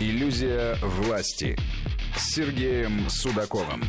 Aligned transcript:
Иллюзия 0.00 0.76
власти 0.80 1.56
с 2.16 2.34
Сергеем 2.34 3.10
Судаковым. 3.10 3.82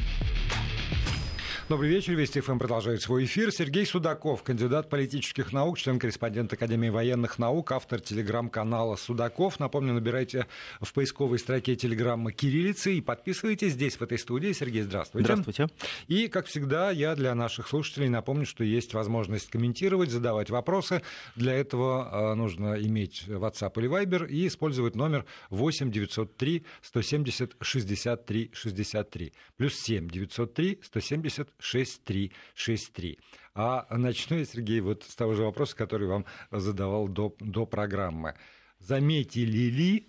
Добрый 1.70 1.92
вечер. 1.92 2.16
Вести 2.16 2.42
ФМ 2.42 2.58
продолжает 2.58 3.00
свой 3.04 3.26
эфир. 3.26 3.52
Сергей 3.52 3.86
Судаков, 3.86 4.42
кандидат 4.42 4.90
политических 4.90 5.54
наук, 5.54 5.78
член-корреспондент 5.78 6.52
Академии 6.52 6.90
военных 6.90 7.38
наук, 7.38 7.72
автор 7.74 8.02
телеграм-канала 8.02 8.96
Судаков. 8.96 9.60
Напомню, 9.60 9.94
набирайте 9.94 10.48
в 10.82 10.92
поисковой 10.94 11.38
строке 11.38 11.76
телеграммы 11.76 12.32
кириллицы 12.32 12.96
и 12.96 13.02
подписывайтесь 13.02 13.74
здесь, 13.74 13.98
в 13.98 14.02
этой 14.02 14.18
студии. 14.18 14.52
Сергей, 14.52 14.82
здравствуйте. 14.82 15.26
Здравствуйте. 15.26 15.68
И, 16.08 16.28
как 16.28 16.48
всегда, 16.48 16.90
я 16.90 17.14
для 17.14 17.36
наших 17.36 17.68
слушателей 17.68 18.10
напомню, 18.10 18.48
что 18.48 18.64
есть 18.64 18.96
возможность 18.96 19.52
комментировать, 19.52 20.10
задавать 20.10 20.50
вопросы. 20.50 21.04
Для 21.36 21.54
этого 21.54 22.32
э, 22.32 22.34
нужно 22.34 22.82
иметь 22.82 23.26
WhatsApp 23.28 23.74
или 23.80 23.88
Viber 23.88 24.28
и 24.28 24.48
использовать 24.48 24.96
номер 24.96 25.24
8 25.52 25.92
903 25.92 26.66
170 26.82 27.58
63 27.62 28.50
63 28.54 29.34
плюс 29.56 29.76
7 29.76 30.10
903 30.10 30.80
170 30.82 31.59
6363. 31.60 33.20
А 33.56 33.86
начну 33.98 34.38
я, 34.38 34.46
Сергей, 34.46 34.80
вот 34.82 35.04
с 35.04 35.16
того 35.16 35.34
же 35.34 35.44
вопроса, 35.44 35.76
который 35.76 36.08
вам 36.08 36.26
задавал 36.52 37.08
до, 37.08 37.36
до 37.40 37.66
программы. 37.66 38.36
Заметили 38.80 39.70
ли 39.70 40.08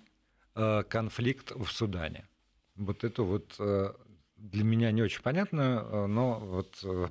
э, 0.55 0.83
конфликт 0.85 1.51
в 1.51 1.67
Судане? 1.67 2.29
Вот 2.77 3.05
это 3.05 3.23
вот 3.23 3.57
э, 3.59 3.93
для 4.37 4.65
меня 4.65 4.91
не 4.91 5.03
очень 5.03 5.23
понятно, 5.23 5.85
э, 5.85 6.07
но 6.07 6.39
вот 6.39 6.79
э, 6.85 7.09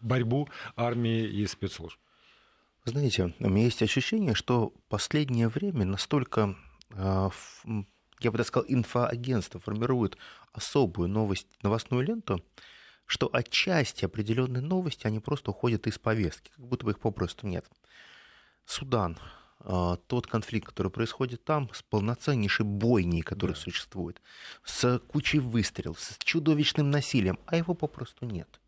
борьбу 0.00 0.48
армии 0.76 1.24
и 1.24 1.46
спецслужб. 1.46 1.98
Знаете, 2.84 3.34
у 3.38 3.48
меня 3.48 3.64
есть 3.64 3.82
ощущение, 3.82 4.34
что 4.34 4.74
последнее 4.88 5.48
время 5.48 5.84
настолько, 5.84 6.56
э, 6.90 7.30
я 8.20 8.30
бы 8.30 8.38
так 8.38 8.46
сказал, 8.46 8.66
инфоагентство 8.68 9.60
формирует 9.60 10.18
особую 10.52 11.08
новость, 11.08 11.48
новостную 11.62 12.04
ленту, 12.04 12.44
что 13.06 13.28
отчасти 13.32 14.04
определенные 14.04 14.62
новости, 14.62 15.06
они 15.06 15.20
просто 15.20 15.50
уходят 15.50 15.86
из 15.86 15.98
повестки, 15.98 16.50
как 16.56 16.66
будто 16.66 16.84
бы 16.84 16.92
их 16.92 17.00
попросту 17.00 17.46
нет. 17.46 17.66
Судан, 18.64 19.18
а, 19.60 19.96
тот 19.96 20.26
конфликт, 20.26 20.68
который 20.68 20.90
происходит 20.90 21.44
там, 21.44 21.70
с 21.72 21.82
полноценнейшей 21.82 22.66
бойней, 22.66 23.22
которая 23.22 23.56
да. 23.56 23.60
существует, 23.60 24.20
с 24.64 24.98
кучей 25.00 25.38
выстрелов, 25.38 26.00
с 26.00 26.18
чудовищным 26.18 26.90
насилием, 26.90 27.38
а 27.46 27.56
его 27.56 27.74
попросту 27.74 28.26
нет. 28.26 28.60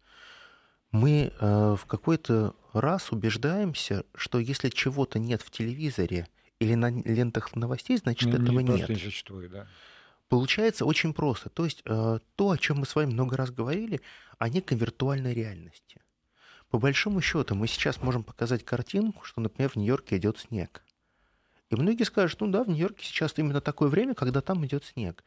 Мы 0.91 1.33
а, 1.39 1.77
в 1.77 1.87
какой-то 1.87 2.55
раз 2.73 3.13
убеждаемся, 3.13 4.05
что 4.15 4.39
если 4.39 4.69
чего-то 4.69 5.19
нет 5.19 5.43
в 5.43 5.51
телевизоре 5.51 6.29
или 6.61 6.75
на 6.75 6.91
лентах 6.91 7.55
новостей, 7.55 7.99
значит 7.99 8.31
ну, 8.31 8.43
этого 8.43 8.61
не 8.61 8.75
нет. 8.75 8.89
Не 8.89 8.97
существует, 8.97 9.51
да. 9.51 9.67
Получается 10.29 10.85
очень 10.85 11.13
просто. 11.13 11.51
То 11.51 11.65
есть 11.65 11.83
э, 11.85 12.19
то, 12.35 12.51
о 12.51 12.59
чем 12.59 12.79
мы 12.79 12.87
с 12.87 12.95
вами 12.95 13.13
много 13.13 13.37
раз 13.37 13.51
говорили, 13.51 14.01
о 14.39 14.49
некой 14.49 14.77
виртуальной 14.77 15.33
реальности. 15.33 16.03
По 16.69 16.79
большому 16.79 17.21
счету, 17.21 17.55
мы 17.55 17.69
сейчас 17.69 18.03
можем 18.03 18.25
показать 18.25 18.65
картинку, 18.65 19.25
что, 19.25 19.41
например, 19.41 19.71
в 19.71 19.77
Нью-Йорке 19.77 20.17
идет 20.17 20.39
снег. 20.39 20.83
И 21.71 21.77
многие 21.77 22.03
скажут, 22.03 22.41
ну 22.41 22.49
да, 22.49 22.65
в 22.65 22.69
Нью-Йорке 22.69 23.05
сейчас 23.05 23.35
именно 23.37 23.61
такое 23.61 23.89
время, 23.89 24.15
когда 24.15 24.41
там 24.41 24.67
идет 24.67 24.85
снег. 24.85 25.23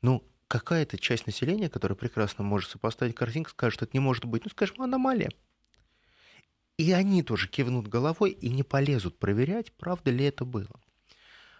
Ну, 0.00 0.24
какая-то 0.48 0.98
часть 0.98 1.26
населения, 1.26 1.68
которая 1.68 1.96
прекрасно 1.96 2.42
может 2.42 2.70
сопоставить 2.70 3.14
картинку, 3.14 3.50
скажет, 3.50 3.74
что 3.74 3.84
это 3.84 3.96
не 3.96 4.00
может 4.00 4.24
быть, 4.24 4.44
ну, 4.44 4.50
скажем, 4.50 4.80
аномалия. 4.80 5.30
И 6.78 6.90
они 6.92 7.22
тоже 7.22 7.48
кивнут 7.48 7.86
головой 7.88 8.30
и 8.30 8.48
не 8.48 8.62
полезут 8.62 9.18
проверять, 9.18 9.72
правда 9.72 10.10
ли 10.10 10.24
это 10.24 10.46
было 10.46 10.80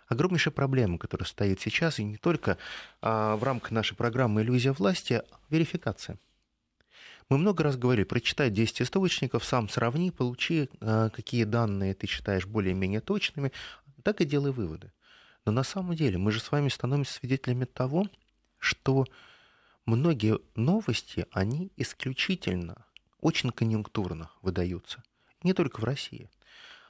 огромнейшая 0.09 0.53
проблема, 0.53 0.99
которая 0.99 1.27
стоит 1.27 1.61
сейчас, 1.61 1.99
и 1.99 2.05
не 2.05 2.17
только 2.17 2.59
а, 3.01 3.37
в 3.37 3.45
рамках 3.45 3.71
нашей 3.71 3.95
программы 3.95 4.43
«Иллюзия 4.43 4.73
власти», 4.73 5.15
а 5.15 5.25
верификация. 5.51 6.19
Мы 7.29 7.37
много 7.37 7.63
раз 7.63 7.77
говорили, 7.77 8.05
прочитай 8.05 8.51
10 8.51 8.83
источников, 8.83 9.45
сам 9.45 9.69
сравни, 9.69 10.11
получи, 10.11 10.71
а, 10.81 11.11
какие 11.11 11.45
данные 11.45 11.95
ты 11.95 12.07
считаешь 12.07 12.47
более-менее 12.47 13.01
точными, 13.01 13.53
так 14.03 14.21
и 14.21 14.25
делай 14.25 14.51
выводы. 14.51 14.93
Но 15.45 15.53
на 15.53 15.63
самом 15.63 15.95
деле 15.95 16.19
мы 16.19 16.33
же 16.33 16.41
с 16.41 16.51
вами 16.51 16.69
становимся 16.69 17.13
свидетелями 17.13 17.65
того, 17.65 18.07
что 18.59 19.07
многие 19.85 20.39
новости, 20.55 21.27
они 21.33 21.71
исключительно, 21.77 22.87
очень 23.21 23.51
конъюнктурно 23.51 24.31
выдаются. 24.43 25.03
Не 25.43 25.53
только 25.53 25.81
в 25.81 25.85
России 25.85 26.31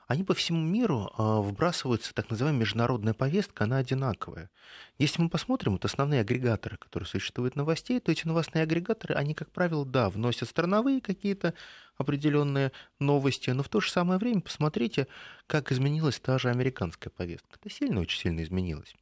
они 0.09 0.25
по 0.25 0.33
всему 0.33 0.63
миру 0.63 1.13
а, 1.19 1.43
вбрасываются, 1.43 2.15
так 2.15 2.31
называемая 2.31 2.63
международная 2.63 3.13
повестка, 3.13 3.65
она 3.65 3.77
одинаковая. 3.77 4.51
Если 4.97 5.21
мы 5.21 5.29
посмотрим, 5.29 5.73
вот 5.73 5.85
основные 5.85 6.23
агрегаторы, 6.23 6.79
которые 6.79 7.07
существуют 7.07 7.57
новостей, 7.57 8.01
то 8.01 8.11
эти 8.11 8.27
новостные 8.27 8.63
агрегаторы, 8.63 9.15
они, 9.15 9.35
как 9.35 9.51
правило, 9.51 9.85
да, 9.85 10.09
вносят 10.09 10.49
страновые 10.49 11.03
какие-то 11.03 11.53
определенные 11.99 12.73
новости, 12.99 13.51
но 13.51 13.63
в 13.63 13.69
то 13.69 13.81
же 13.81 13.91
самое 13.91 14.19
время 14.19 14.41
посмотрите, 14.41 15.09
как 15.47 15.71
изменилась 15.71 16.19
та 16.19 16.39
же 16.39 16.49
американская 16.49 17.13
повестка. 17.15 17.59
Это 17.61 17.69
сильно, 17.69 18.01
очень 18.01 18.19
сильно 18.19 18.43
изменилось. 18.43 18.97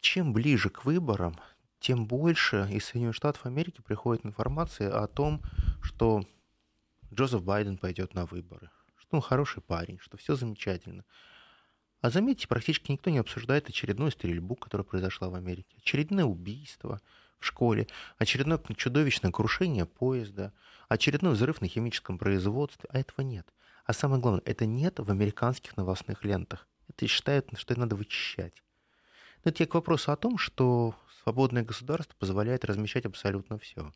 Чем 0.00 0.32
ближе 0.32 0.70
к 0.70 0.86
выборам, 0.86 1.38
тем 1.78 2.06
больше 2.06 2.66
из 2.70 2.86
Соединенных 2.86 3.16
Штатов 3.16 3.44
Америки 3.44 3.82
приходит 3.82 4.24
информация 4.24 4.98
о 4.98 5.06
том, 5.08 5.42
что 5.82 6.24
Джозеф 7.12 7.42
Байден 7.42 7.76
пойдет 7.76 8.14
на 8.14 8.24
выборы, 8.24 8.70
он 9.14 9.22
хороший 9.22 9.62
парень, 9.62 9.98
что 10.00 10.16
все 10.16 10.36
замечательно. 10.36 11.04
А 12.00 12.10
заметьте, 12.10 12.46
практически 12.46 12.92
никто 12.92 13.10
не 13.10 13.18
обсуждает 13.18 13.68
очередную 13.68 14.10
стрельбу, 14.10 14.56
которая 14.56 14.84
произошла 14.84 15.30
в 15.30 15.34
Америке, 15.34 15.76
очередное 15.78 16.24
убийство 16.24 17.00
в 17.38 17.46
школе, 17.46 17.86
очередное 18.18 18.60
чудовищное 18.76 19.30
крушение 19.30 19.86
поезда, 19.86 20.52
очередной 20.88 21.32
взрыв 21.32 21.60
на 21.60 21.68
химическом 21.68 22.18
производстве, 22.18 22.88
а 22.92 22.98
этого 22.98 23.22
нет. 23.22 23.46
А 23.86 23.92
самое 23.92 24.20
главное, 24.20 24.42
это 24.44 24.66
нет 24.66 24.98
в 24.98 25.10
американских 25.10 25.76
новостных 25.76 26.24
лентах. 26.24 26.68
Это 26.88 27.06
считают, 27.06 27.48
что 27.56 27.72
это 27.72 27.80
надо 27.80 27.96
вычищать. 27.96 28.62
Но 29.44 29.50
это 29.50 29.62
я 29.62 29.66
к 29.66 29.74
вопросу 29.74 30.12
о 30.12 30.16
том, 30.16 30.38
что 30.38 30.94
свободное 31.22 31.62
государство 31.62 32.14
позволяет 32.18 32.64
размещать 32.64 33.06
абсолютно 33.06 33.58
все. 33.58 33.94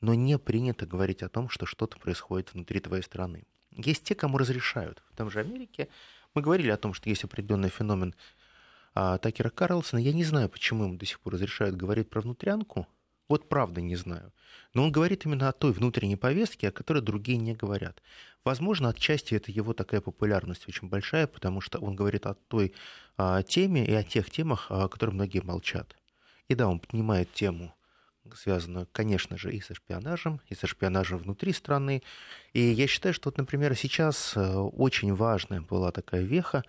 Но 0.00 0.14
не 0.14 0.38
принято 0.38 0.86
говорить 0.86 1.22
о 1.22 1.28
том, 1.28 1.48
что 1.48 1.66
что-то 1.66 1.98
происходит 1.98 2.52
внутри 2.52 2.80
твоей 2.80 3.02
страны. 3.02 3.44
Есть 3.76 4.04
те, 4.04 4.14
кому 4.14 4.38
разрешают. 4.38 5.02
В 5.12 5.16
том 5.16 5.30
же 5.30 5.40
Америке 5.40 5.88
мы 6.34 6.42
говорили 6.42 6.70
о 6.70 6.76
том, 6.76 6.94
что 6.94 7.08
есть 7.08 7.24
определенный 7.24 7.70
феномен 7.70 8.14
а, 8.94 9.18
Такера 9.18 9.50
Карлсона. 9.50 10.00
Я 10.00 10.12
не 10.12 10.24
знаю, 10.24 10.48
почему 10.48 10.84
ему 10.84 10.96
до 10.96 11.06
сих 11.06 11.20
пор 11.20 11.34
разрешают 11.34 11.76
говорить 11.76 12.08
про 12.08 12.20
внутрянку. 12.20 12.86
Вот 13.28 13.48
правда 13.48 13.80
не 13.80 13.96
знаю. 13.96 14.32
Но 14.74 14.84
он 14.84 14.92
говорит 14.92 15.24
именно 15.24 15.48
о 15.48 15.52
той 15.52 15.72
внутренней 15.72 16.16
повестке, 16.16 16.68
о 16.68 16.72
которой 16.72 17.02
другие 17.02 17.38
не 17.38 17.54
говорят. 17.54 18.02
Возможно, 18.44 18.90
отчасти 18.90 19.34
это 19.34 19.50
его 19.50 19.72
такая 19.72 20.00
популярность 20.00 20.68
очень 20.68 20.88
большая, 20.88 21.26
потому 21.26 21.60
что 21.60 21.78
он 21.78 21.96
говорит 21.96 22.26
о 22.26 22.34
той 22.34 22.74
а, 23.16 23.42
теме 23.42 23.84
и 23.86 23.92
о 23.92 24.02
тех 24.04 24.30
темах, 24.30 24.70
о 24.70 24.88
которых 24.88 25.14
многие 25.14 25.40
молчат. 25.40 25.96
И 26.48 26.54
да, 26.54 26.68
он 26.68 26.78
поднимает 26.78 27.32
тему 27.32 27.74
связано, 28.34 28.86
конечно 28.92 29.36
же, 29.36 29.52
и 29.52 29.60
со 29.60 29.74
шпионажем, 29.74 30.40
и 30.48 30.54
со 30.54 30.66
шпионажем 30.66 31.18
внутри 31.18 31.52
страны. 31.52 32.02
И 32.52 32.60
я 32.60 32.86
считаю, 32.86 33.14
что, 33.14 33.28
вот, 33.28 33.38
например, 33.38 33.76
сейчас 33.76 34.36
э, 34.36 34.54
очень 34.54 35.14
важная 35.14 35.60
была 35.60 35.92
такая 35.92 36.22
веха. 36.22 36.64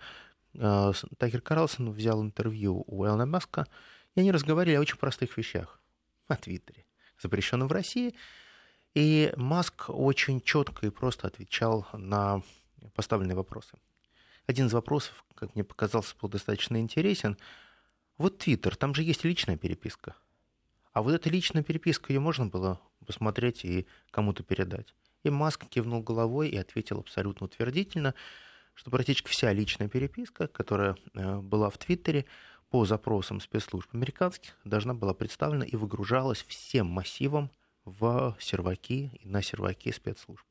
Э, 0.54 0.92
Такер 1.18 1.40
Карлсон 1.40 1.92
взял 1.92 2.22
интервью 2.22 2.84
у 2.86 3.06
Элона 3.06 3.26
Маска, 3.26 3.66
и 4.14 4.20
они 4.20 4.32
разговаривали 4.32 4.76
о 4.76 4.80
очень 4.80 4.98
простых 4.98 5.36
вещах. 5.36 5.80
О 6.28 6.36
Твиттере, 6.36 6.84
запрещенном 7.20 7.68
в 7.68 7.72
России. 7.72 8.14
И 8.94 9.32
Маск 9.36 9.88
очень 9.88 10.40
четко 10.40 10.86
и 10.86 10.90
просто 10.90 11.26
отвечал 11.26 11.86
на 11.92 12.42
поставленные 12.94 13.36
вопросы. 13.36 13.78
Один 14.46 14.66
из 14.66 14.72
вопросов, 14.72 15.24
как 15.34 15.54
мне 15.54 15.64
показался, 15.64 16.14
был 16.20 16.28
достаточно 16.28 16.78
интересен. 16.78 17.36
Вот 18.16 18.38
Твиттер, 18.38 18.76
там 18.76 18.94
же 18.94 19.02
есть 19.02 19.24
личная 19.24 19.56
переписка– 19.56 20.14
а 20.96 21.02
вот 21.02 21.12
эта 21.12 21.28
личная 21.28 21.62
переписка, 21.62 22.10
ее 22.10 22.20
можно 22.20 22.46
было 22.46 22.80
посмотреть 23.04 23.66
и 23.66 23.86
кому-то 24.10 24.42
передать. 24.42 24.94
И 25.24 25.28
Маск 25.28 25.68
кивнул 25.68 26.02
головой 26.02 26.48
и 26.48 26.56
ответил 26.56 27.00
абсолютно 27.00 27.44
утвердительно, 27.44 28.14
что 28.72 28.90
практически 28.90 29.28
вся 29.28 29.52
личная 29.52 29.88
переписка, 29.88 30.46
которая 30.46 30.96
э, 31.12 31.36
была 31.40 31.68
в 31.68 31.76
Твиттере 31.76 32.24
по 32.70 32.86
запросам 32.86 33.40
спецслужб 33.40 33.90
американских, 33.92 34.56
должна 34.64 34.94
была 34.94 35.12
представлена 35.12 35.66
и 35.66 35.76
выгружалась 35.76 36.42
всем 36.48 36.86
массивом 36.86 37.50
в 37.84 38.34
серваки 38.40 39.10
и 39.22 39.28
на 39.28 39.42
серваки 39.42 39.92
спецслужб. 39.92 40.46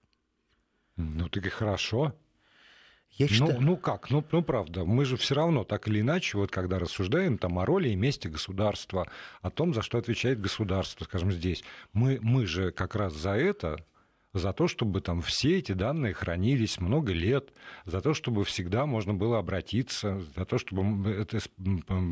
Ну, 0.96 1.28
так 1.28 1.44
и 1.44 1.50
хорошо. 1.50 2.14
Я 3.12 3.28
считаю... 3.28 3.62
ну, 3.62 3.62
ну 3.62 3.78
как, 3.78 4.10
ну, 4.10 4.24
ну 4.32 4.44
правда, 4.44 4.84
мы 4.84 5.06
же 5.06 5.16
все 5.16 5.36
равно 5.36 5.64
так 5.64 5.88
или 5.88 6.02
иначе, 6.02 6.38
вот 6.38 6.52
когда 6.52 6.80
рассуждаем 6.80 7.38
там 7.38 7.58
о 7.60 7.66
роли 7.66 7.90
и 7.90 7.96
месте 7.96 8.28
государства, 8.28 9.08
о 9.42 9.50
том, 9.50 9.74
за 9.74 9.82
что 9.82 9.98
отвечает 9.98 10.42
государство, 10.42 11.06
скажем, 11.06 11.32
здесь, 11.32 11.64
мы, 11.94 12.20
мы 12.22 12.46
же 12.46 12.72
как 12.72 12.96
раз 12.96 13.14
за 13.14 13.32
это 13.32 13.86
за 14.36 14.52
то, 14.52 14.68
чтобы 14.68 15.00
там 15.00 15.22
все 15.22 15.60
эти 15.60 15.72
данные 15.72 16.14
хранились 16.14 16.80
много 16.80 17.14
лет, 17.14 17.54
за 17.86 18.02
то, 18.02 18.14
чтобы 18.14 18.44
всегда 18.44 18.86
можно 18.86 19.14
было 19.14 19.40
обратиться, 19.40 20.20
за 20.36 20.46
то, 20.46 20.58
чтобы 20.58 21.10
это 21.10 21.40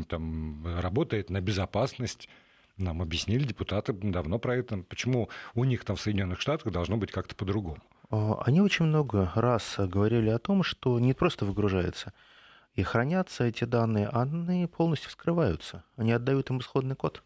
там, 0.08 0.80
работает 0.80 1.28
на 1.28 1.42
безопасность. 1.42 2.30
Нам 2.78 3.02
объяснили 3.02 3.44
депутаты 3.44 3.92
давно 3.92 4.38
про 4.38 4.56
это. 4.56 4.78
Почему 4.78 5.28
у 5.54 5.64
них 5.64 5.84
там 5.84 5.96
в 5.96 6.00
Соединенных 6.00 6.40
Штатах 6.40 6.72
должно 6.72 6.96
быть 6.96 7.12
как-то 7.12 7.34
по-другому? 7.34 7.82
А, 8.14 8.40
они 8.44 8.60
очень 8.60 8.86
много 8.86 9.32
раз 9.34 9.74
говорили 9.78 10.28
о 10.30 10.38
том, 10.38 10.62
что 10.62 11.00
не 11.00 11.14
просто 11.14 11.44
выгружается 11.44 12.12
и 12.74 12.82
хранятся 12.82 13.44
эти 13.44 13.64
данные, 13.64 14.08
они 14.08 14.66
полностью 14.66 15.10
скрываются. 15.10 15.84
Они 15.96 16.12
отдают 16.12 16.50
им 16.50 16.58
исходный 16.58 16.96
код 16.96 17.22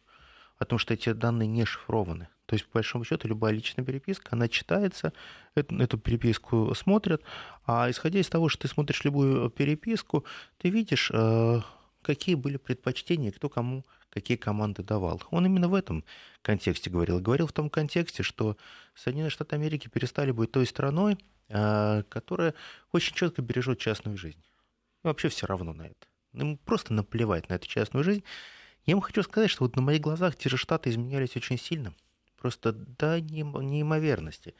о 0.59 0.65
том, 0.65 0.79
что 0.79 0.95
эти 0.95 1.13
данные 1.13 1.47
не 1.47 1.65
шифрованы. 1.65 2.29
То 2.47 2.55
есть, 2.55 2.67
по 2.67 2.79
большому 2.79 3.05
счету, 3.05 3.29
любая 3.29 3.53
личная 3.53 3.85
переписка, 3.85 4.31
она 4.33 4.49
читается, 4.49 5.13
эту, 5.55 5.79
эту 5.79 5.99
переписку 5.99 6.75
смотрят, 6.75 7.23
а 7.67 7.91
исходя 7.91 8.19
из 8.19 8.29
того, 8.29 8.49
что 8.49 8.63
ты 8.63 8.69
смотришь 8.69 9.05
любую 9.05 9.51
переписку, 9.51 10.25
ты 10.57 10.71
видишь, 10.71 11.11
э, 11.13 11.61
какие 12.03 12.35
были 12.35 12.57
предпочтения, 12.57 13.33
кто 13.33 13.49
кому 13.49 13.85
какие 14.11 14.37
команды 14.37 14.83
давал. 14.83 15.23
Он 15.31 15.45
именно 15.45 15.69
в 15.69 15.75
этом 15.75 16.03
контексте 16.43 16.89
говорил. 16.89 17.21
Говорил 17.21 17.47
в 17.47 17.53
том 17.53 17.69
контексте, 17.69 18.23
что 18.23 18.57
Соединенные 18.95 19.31
Штаты 19.31 19.57
Америки 19.57 19.89
перестали 19.89 20.31
быть 20.31 20.51
той 20.51 20.67
страной, 20.67 21.19
э, 21.49 22.03
которая 22.09 22.55
очень 22.91 23.15
четко 23.15 23.43
бережет 23.43 23.79
частную 23.79 24.17
жизнь. 24.17 24.43
И 25.05 25.07
вообще 25.07 25.29
все 25.29 25.47
равно 25.47 25.75
на 25.75 25.83
это. 25.83 26.07
Им 26.33 26.57
просто 26.57 26.95
наплевать 26.95 27.49
на 27.51 27.55
эту 27.55 27.69
частную 27.69 28.03
жизнь. 28.03 28.25
Я 28.87 28.95
вам 28.95 29.03
хочу 29.03 29.23
сказать, 29.23 29.51
что 29.51 29.65
вот 29.65 29.77
на 29.77 29.83
моих 29.83 30.01
глазах 30.01 30.37
те 30.37 30.49
же 30.49 30.57
Штаты 30.57 30.89
изменялись 30.91 31.37
очень 31.37 31.59
сильно– 31.59 31.95
Просто 32.39 32.73
до 32.73 33.21
неимоверности. 33.21 34.55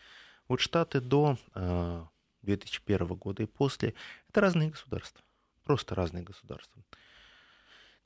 Вот 0.49 0.61
Штаты 0.61 1.01
до 1.01 1.39
2001 2.43 3.01
э, 3.01 3.07
года 3.15 3.43
и 3.45 3.47
после– 3.47 3.95
это 4.29 4.41
разные 4.41 4.71
государства. 4.71 5.23
Просто 5.65 5.95
разные 5.95 6.25
государства. 6.25 6.83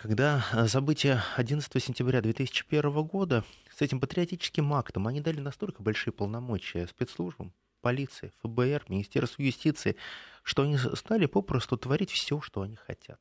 Когда 0.03 0.45
э, 0.53 0.67
события 0.67 1.23
11 1.37 1.81
сентября 1.81 2.21
2001 2.21 2.93
года 3.05 3.45
с 3.73 3.83
этим 3.83 4.01
патриотическим 4.01 4.75
актом 4.75 5.07
они 5.07 5.21
дали 5.21 5.39
настолько 5.39 5.81
большие 5.81 6.13
полномочия 6.13 6.89
спецслужбам, 6.89 7.53
полиции, 7.83 8.33
ФБР, 8.43 8.87
Министерству 8.89 9.45
юстиции, 9.45 9.97
что 10.43 10.63
они 10.63 10.77
стали 10.77 11.27
попросту 11.27 11.77
творить 11.77 12.11
все, 12.11 12.41
что 12.41 12.63
они 12.63 12.75
хотят. 12.75 13.21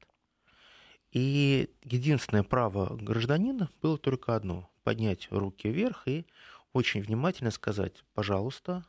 И 1.12 1.70
единственное 1.84 2.42
право 2.42 2.98
гражданина 2.98 3.70
было 3.84 4.00
только 4.00 4.36
одно– 4.36 4.68
поднять 4.84 5.28
руки 5.30 5.70
вверх 5.70 6.08
и 6.08 6.26
очень 6.74 7.04
внимательно 7.04 7.52
сказать, 7.52 8.04
пожалуйста, 8.16 8.86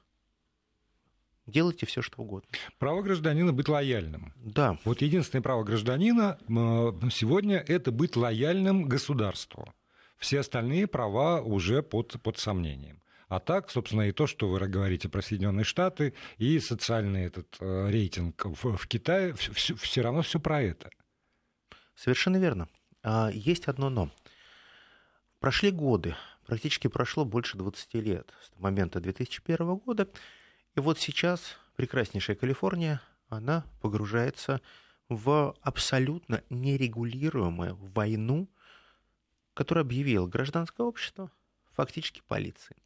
делайте 1.47 1.87
все, 1.87 2.03
что 2.03 2.23
угодно. 2.23 2.49
Право 2.79 3.03
гражданина 3.03 3.53
быть 3.53 3.69
лояльным. 3.69 4.33
Да. 4.37 4.79
Вот 4.85 5.03
единственное 5.03 5.43
право 5.43 5.65
гражданина 5.65 6.39
сегодня– 7.11 7.59
это 7.69 7.91
быть 7.93 8.17
лояльным 8.17 8.85
государству. 8.85 9.73
Все 10.19 10.41
остальные 10.41 10.87
права 10.87 11.41
уже 11.41 11.83
под, 11.83 12.21
под 12.23 12.39
сомнением. 12.39 13.03
А 13.29 13.41
так, 13.41 13.71
собственно, 13.71 14.03
и 14.03 14.13
то, 14.13 14.27
что 14.27 14.49
вы 14.49 14.61
говорите 14.69 15.09
про 15.09 15.23
Соединенные 15.23 15.65
Штаты, 15.65 16.13
и 16.37 16.59
социальный 16.59 17.25
этот 17.25 17.57
э, 17.61 17.89
рейтинг 17.91 18.45
в, 18.45 18.77
в 18.77 18.87
Китае, 18.87 19.33
все, 19.33 19.75
все 19.75 20.03
равно 20.03 20.21
все 20.21 20.39
про 20.39 20.61
это. 20.61 20.91
Совершенно 21.95 22.37
верно. 22.37 22.69
А, 23.03 23.31
есть 23.33 23.69
одно 23.69 23.89
но. 23.89 24.11
Прошли 25.41 25.71
годы, 25.71 26.15
практически 26.47 26.89
прошло 26.89 27.25
больше 27.25 27.57
20 27.57 27.95
лет 27.95 28.33
с 28.43 28.59
момента 28.61 29.01
2001 29.01 29.77
года, 29.77 30.09
и 30.75 30.81
вот 30.81 30.99
сейчас 30.99 31.57
прекраснейшая 31.77 32.37
Калифорния, 32.37 33.01
она 33.29 33.65
погружается 33.81 34.61
в 35.09 35.55
абсолютно 35.63 36.43
нерегулируемую 36.51 37.77
войну, 37.77 38.49
которую 39.55 39.83
объявило 39.83 40.27
гражданское 40.27 40.87
общество, 40.87 41.31
фактически 41.73 42.23
полиции. 42.27 42.77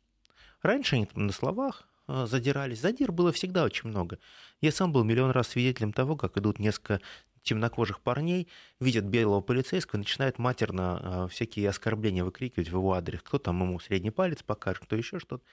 Раньше 0.62 0.96
они 0.96 1.08
на 1.14 1.32
словах 1.32 1.86
а, 2.08 2.26
задирались. 2.26 2.80
Задир 2.80 3.12
было 3.12 3.32
всегда 3.32 3.64
очень 3.64 3.88
много. 3.88 4.18
Я 4.60 4.72
сам 4.72 4.92
был 4.92 5.04
миллион 5.04 5.30
раз 5.30 5.48
свидетелем 5.48 5.92
того, 5.92 6.16
как 6.16 6.36
идут 6.38 6.58
несколько 6.58 7.00
темнокожих 7.42 8.00
парней, 8.00 8.48
видят 8.80 9.04
белого 9.04 9.40
полицейского, 9.40 9.98
начинают 9.98 10.38
матерно 10.38 11.00
а, 11.24 11.28
всякие 11.28 11.68
оскорбления 11.68 12.24
выкрикивать 12.24 12.68
в 12.68 12.72
его 12.72 12.92
адрес. 12.94 13.20
Кто 13.22 13.38
там 13.38 13.62
ему 13.62 13.78
средний 13.78 14.10
палец 14.10 14.42
покажет, 14.42 14.84
кто 14.84 14.96
еще 14.96 15.18
что-то. 15.20 15.44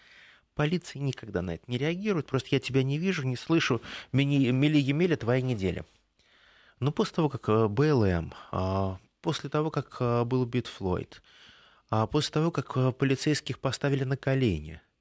Полиция 0.56 1.02
никогда 1.02 1.42
на 1.42 1.56
это 1.56 1.64
не 1.68 1.78
реагирует, 1.78 2.28
просто 2.28 2.50
я 2.52 2.60
тебя 2.60 2.84
не 2.84 2.98
вижу, 2.98 3.24
не 3.24 3.36
слышу, 3.36 3.82
мили-емеля 4.12 5.18
твоя 5.18 5.42
неделя. 5.42 5.86
Но 6.80 6.92
после 6.92 7.16
того, 7.16 7.30
как 7.30 7.50
а, 7.50 7.68
БЛМ, 7.68 8.34
а, 8.52 8.98
после 9.22 9.50
того, 9.50 9.72
как 9.72 10.28
был 10.28 10.42
убит 10.42 10.68
Флойд, 10.68 11.22
после 12.12 12.32
того, 12.32 12.52
как 12.52 12.98
полицейских 12.98 13.60
поставили 13.60 14.04
на 14.04 14.18
колени– 14.18 14.82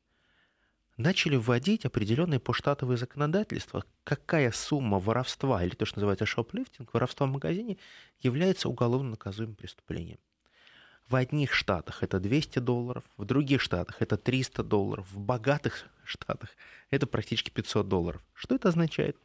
начали 0.97 1.37
вводить 1.37 1.85
определенные 1.85 2.41
поштатовые 2.41 2.97
законодательства, 2.97 3.85
какая 4.05 4.51
сумма 4.53 4.99
воровства, 4.99 5.63
или 5.63 5.75
то, 5.75 5.85
что 5.85 5.99
называется 5.99 6.27
шоплифтинг, 6.27 6.93
воровства 6.93 7.27
в 7.27 7.31
магазине, 7.31 7.79
является 8.21 8.69
уголовно 8.69 9.11
наказуемым 9.11 9.57
преступлением. 9.57 10.19
В 11.13 11.17
одних 11.17 11.53
штатах 11.53 12.03
это 12.03 12.19
200 12.21 12.61
долларов, 12.61 13.05
в 13.19 13.27
других 13.27 13.61
штатах 13.61 13.97
это 14.01 14.17
300 14.17 14.63
долларов, 14.63 15.07
в 15.13 15.21
богатых 15.21 15.85
штатах 16.05 16.49
это 16.89 17.07
практически 17.07 17.51
500 17.51 17.87
долларов. 17.87 18.23
Что 18.33 18.55
это 18.55 18.71
означает? 18.71 19.19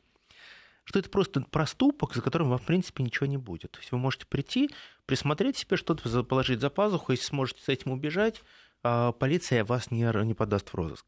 Что 0.83 0.99
это 0.99 1.09
просто 1.09 1.39
проступок, 1.49 2.13
за 2.13 2.21
которым 2.21 2.49
вам, 2.49 2.59
в 2.59 2.65
принципе, 2.65 3.03
ничего 3.03 3.25
не 3.25 3.37
будет. 3.37 3.71
То 3.71 3.79
есть 3.79 3.93
вы 3.93 3.99
можете 3.99 4.25
прийти, 4.25 4.69
присмотреть 5.05 5.55
себе 5.55 5.77
что-то, 5.77 6.25
положить 6.25 6.59
за 6.59 6.69
пазуху, 6.69 7.13
если 7.13 7.23
сможете 7.23 7.63
с 7.63 7.69
этим 7.69 7.91
убежать, 7.91 8.43
а 8.83 9.13
полиция 9.13 9.63
вас 9.63 9.89
не, 9.89 10.03
не 10.25 10.33
подаст 10.33 10.67
в 10.67 10.75
розыск. 10.75 11.05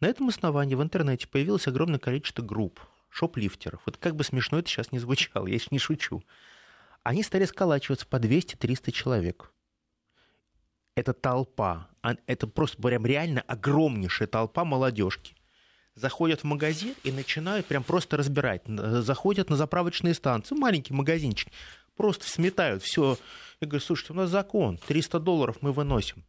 На 0.00 0.08
этом 0.08 0.26
основании 0.30 0.74
в 0.74 0.82
интернете 0.82 1.28
появилось 1.28 1.68
огромное 1.68 2.00
количество 2.00 2.42
групп, 2.42 2.80
шоплифтеров. 3.08 3.82
Вот 3.86 3.98
как 3.98 4.16
бы 4.16 4.24
смешно 4.24 4.58
это 4.58 4.68
сейчас 4.68 4.90
не 4.90 4.98
звучало, 4.98 5.46
я 5.46 5.60
не 5.70 5.78
шучу. 5.78 6.24
Они 7.04 7.22
стали 7.22 7.44
сколачиваться 7.44 8.04
по 8.04 8.16
200-300 8.16 8.90
человек. 8.90 9.52
Это 10.96 11.12
толпа, 11.12 11.88
это 12.26 12.48
просто 12.48 12.82
прям 12.82 13.06
реально 13.06 13.42
огромнейшая 13.42 14.26
толпа 14.26 14.64
молодежки. 14.64 15.36
Заходят 15.94 16.40
в 16.40 16.44
магазин 16.44 16.94
и 17.04 17.12
начинают 17.12 17.66
прям 17.66 17.84
просто 17.84 18.16
разбирать. 18.16 18.62
Заходят 18.66 19.48
на 19.48 19.56
заправочные 19.56 20.14
станции, 20.14 20.56
маленький 20.56 20.92
магазинчик, 20.92 21.52
просто 21.96 22.28
сметают 22.28 22.82
все. 22.82 23.16
Я 23.60 23.68
говорю, 23.68 23.84
слушайте, 23.84 24.12
у 24.12 24.16
нас 24.16 24.30
закон, 24.30 24.78
300 24.78 25.20
долларов 25.20 25.58
мы 25.60 25.72
выносим 25.72 26.24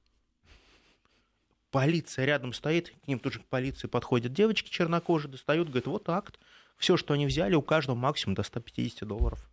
полиция 1.72 2.26
рядом 2.26 2.54
стоит, 2.54 2.90
к 3.04 3.08
ним 3.08 3.20
тут 3.20 3.34
же 3.34 3.40
к 3.40 3.46
полиции 3.46 3.88
подходят 3.88 4.34
девочки 4.34 4.70
чернокожие, 4.70 5.32
достают, 5.32 5.68
говорят, 5.68 5.86
вот 5.86 6.10
акт. 6.10 6.40
Все, 6.78 6.98
что 6.98 7.14
они 7.14 7.28
взяли, 7.28 7.54
у 7.54 7.62
каждого 7.62 7.96
максимум 7.96 8.34
до 8.34 8.42
150 8.42 9.08
долларов. 9.08 9.48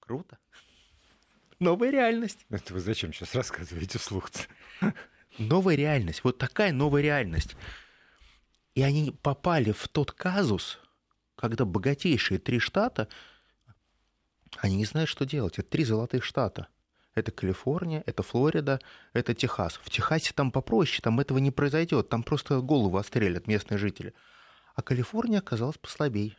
Круто. 0.00 0.36
Новая 1.64 1.90
реальность. 1.90 2.46
Это 2.50 2.74
вы 2.74 2.80
зачем 2.80 3.12
сейчас 3.12 3.34
рассказываете 3.34 3.98
вслух? 3.98 4.30
Новая 5.38 5.74
реальность. 5.74 6.22
Вот 6.22 6.38
такая 6.38 6.72
новая 6.72 7.02
реальность. 7.02 7.56
И 8.74 8.82
они 8.82 9.12
попали 9.22 9.72
в 9.72 9.88
тот 9.88 10.12
казус, 10.12 10.78
когда 11.36 11.64
богатейшие 11.64 12.38
три 12.38 12.58
штата, 12.58 13.08
они 14.58 14.76
не 14.76 14.84
знают, 14.84 15.08
что 15.10 15.24
делать. 15.24 15.58
Это 15.58 15.68
три 15.68 15.84
золотых 15.84 16.22
штата 16.22 16.68
это 17.14 17.30
Калифорния, 17.30 18.02
это 18.06 18.22
Флорида, 18.22 18.80
это 19.12 19.34
Техас. 19.34 19.74
В 19.82 19.88
Техасе 19.90 20.32
там 20.34 20.50
попроще, 20.50 21.00
там 21.02 21.20
этого 21.20 21.38
не 21.38 21.50
произойдет, 21.50 22.08
там 22.08 22.22
просто 22.22 22.60
голову 22.60 22.98
отстрелят 22.98 23.46
местные 23.46 23.78
жители. 23.78 24.14
А 24.74 24.82
Калифорния 24.82 25.38
оказалась 25.38 25.78
послабей. 25.78 26.36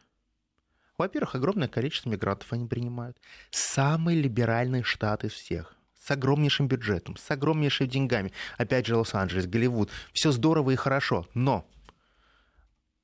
Во-первых, 0.97 1.35
огромное 1.35 1.67
количество 1.67 2.09
мигрантов 2.09 2.51
они 2.53 2.67
принимают. 2.67 3.17
Самый 3.51 4.15
либеральный 4.15 4.83
штат 4.83 5.23
из 5.23 5.33
всех. 5.33 5.75
С 5.99 6.11
огромнейшим 6.11 6.67
бюджетом, 6.67 7.17
с 7.17 7.31
огромнейшими 7.31 7.87
деньгами. 7.87 8.31
Опять 8.57 8.85
же, 8.85 8.95
Лос-Анджелес, 8.95 9.47
Голливуд. 9.47 9.89
Все 10.13 10.31
здорово 10.31 10.71
и 10.71 10.75
хорошо. 10.75 11.27
Но 11.33 11.67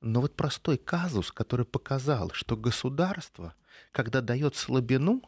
но 0.02 0.20
вот 0.20 0.34
простой 0.34 0.78
казус, 0.78 1.30
который 1.30 1.64
показал, 1.64 2.32
что 2.32 2.56
государство, 2.56 3.54
когда 3.92 4.20
дает 4.20 4.56
слабину, 4.56 5.22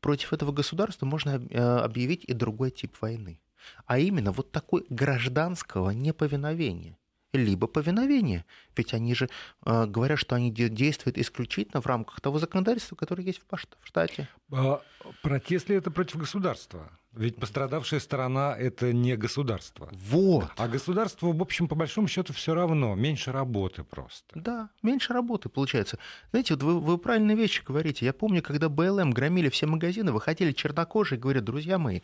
против 0.00 0.32
этого 0.32 0.50
государства 0.50 1.04
можно 1.04 1.42
э, 1.50 1.58
объявить 1.60 2.24
и 2.24 2.32
другой 2.32 2.70
тип 2.70 2.96
войны. 3.02 3.38
А 3.84 3.98
именно 3.98 4.32
вот 4.32 4.50
такой 4.50 4.86
гражданского 4.88 5.90
неповиновения 5.90 6.96
либо 7.36 7.66
повиновения. 7.66 8.44
Ведь 8.76 8.94
они 8.94 9.14
же 9.14 9.28
э, 9.64 9.86
говорят, 9.86 10.18
что 10.18 10.36
они 10.36 10.50
действуют 10.50 11.18
исключительно 11.18 11.80
в 11.80 11.86
рамках 11.86 12.20
того 12.20 12.38
законодательства, 12.38 12.96
которое 12.96 13.22
есть 13.22 13.40
в 13.40 13.86
штате. 13.86 14.28
А 14.52 14.82
протест 15.22 15.68
ли 15.68 15.76
это 15.76 15.90
против 15.90 16.16
государства? 16.16 16.90
Ведь 17.12 17.36
пострадавшая 17.36 18.00
сторона 18.00 18.56
это 18.58 18.92
не 18.92 19.16
государство. 19.16 19.88
Вот. 19.92 20.50
А 20.56 20.66
государству, 20.66 21.32
в 21.32 21.40
общем, 21.40 21.68
по 21.68 21.76
большому 21.76 22.08
счету, 22.08 22.32
все 22.32 22.54
равно. 22.54 22.96
Меньше 22.96 23.30
работы 23.30 23.84
просто. 23.84 24.26
Да, 24.34 24.70
меньше 24.82 25.12
работы 25.12 25.48
получается. 25.48 25.98
Знаете, 26.30 26.54
вот 26.54 26.64
вы, 26.64 26.80
вы 26.80 26.98
правильные 26.98 27.36
вещи 27.36 27.62
говорите. 27.64 28.04
Я 28.04 28.12
помню, 28.12 28.42
когда 28.42 28.68
БЛМ 28.68 29.12
громили 29.12 29.48
все 29.48 29.66
магазины, 29.66 30.10
выходили 30.10 30.50
чернокожие 30.50 31.18
и 31.18 31.20
говорят, 31.20 31.44
друзья 31.44 31.78
мои, 31.78 32.00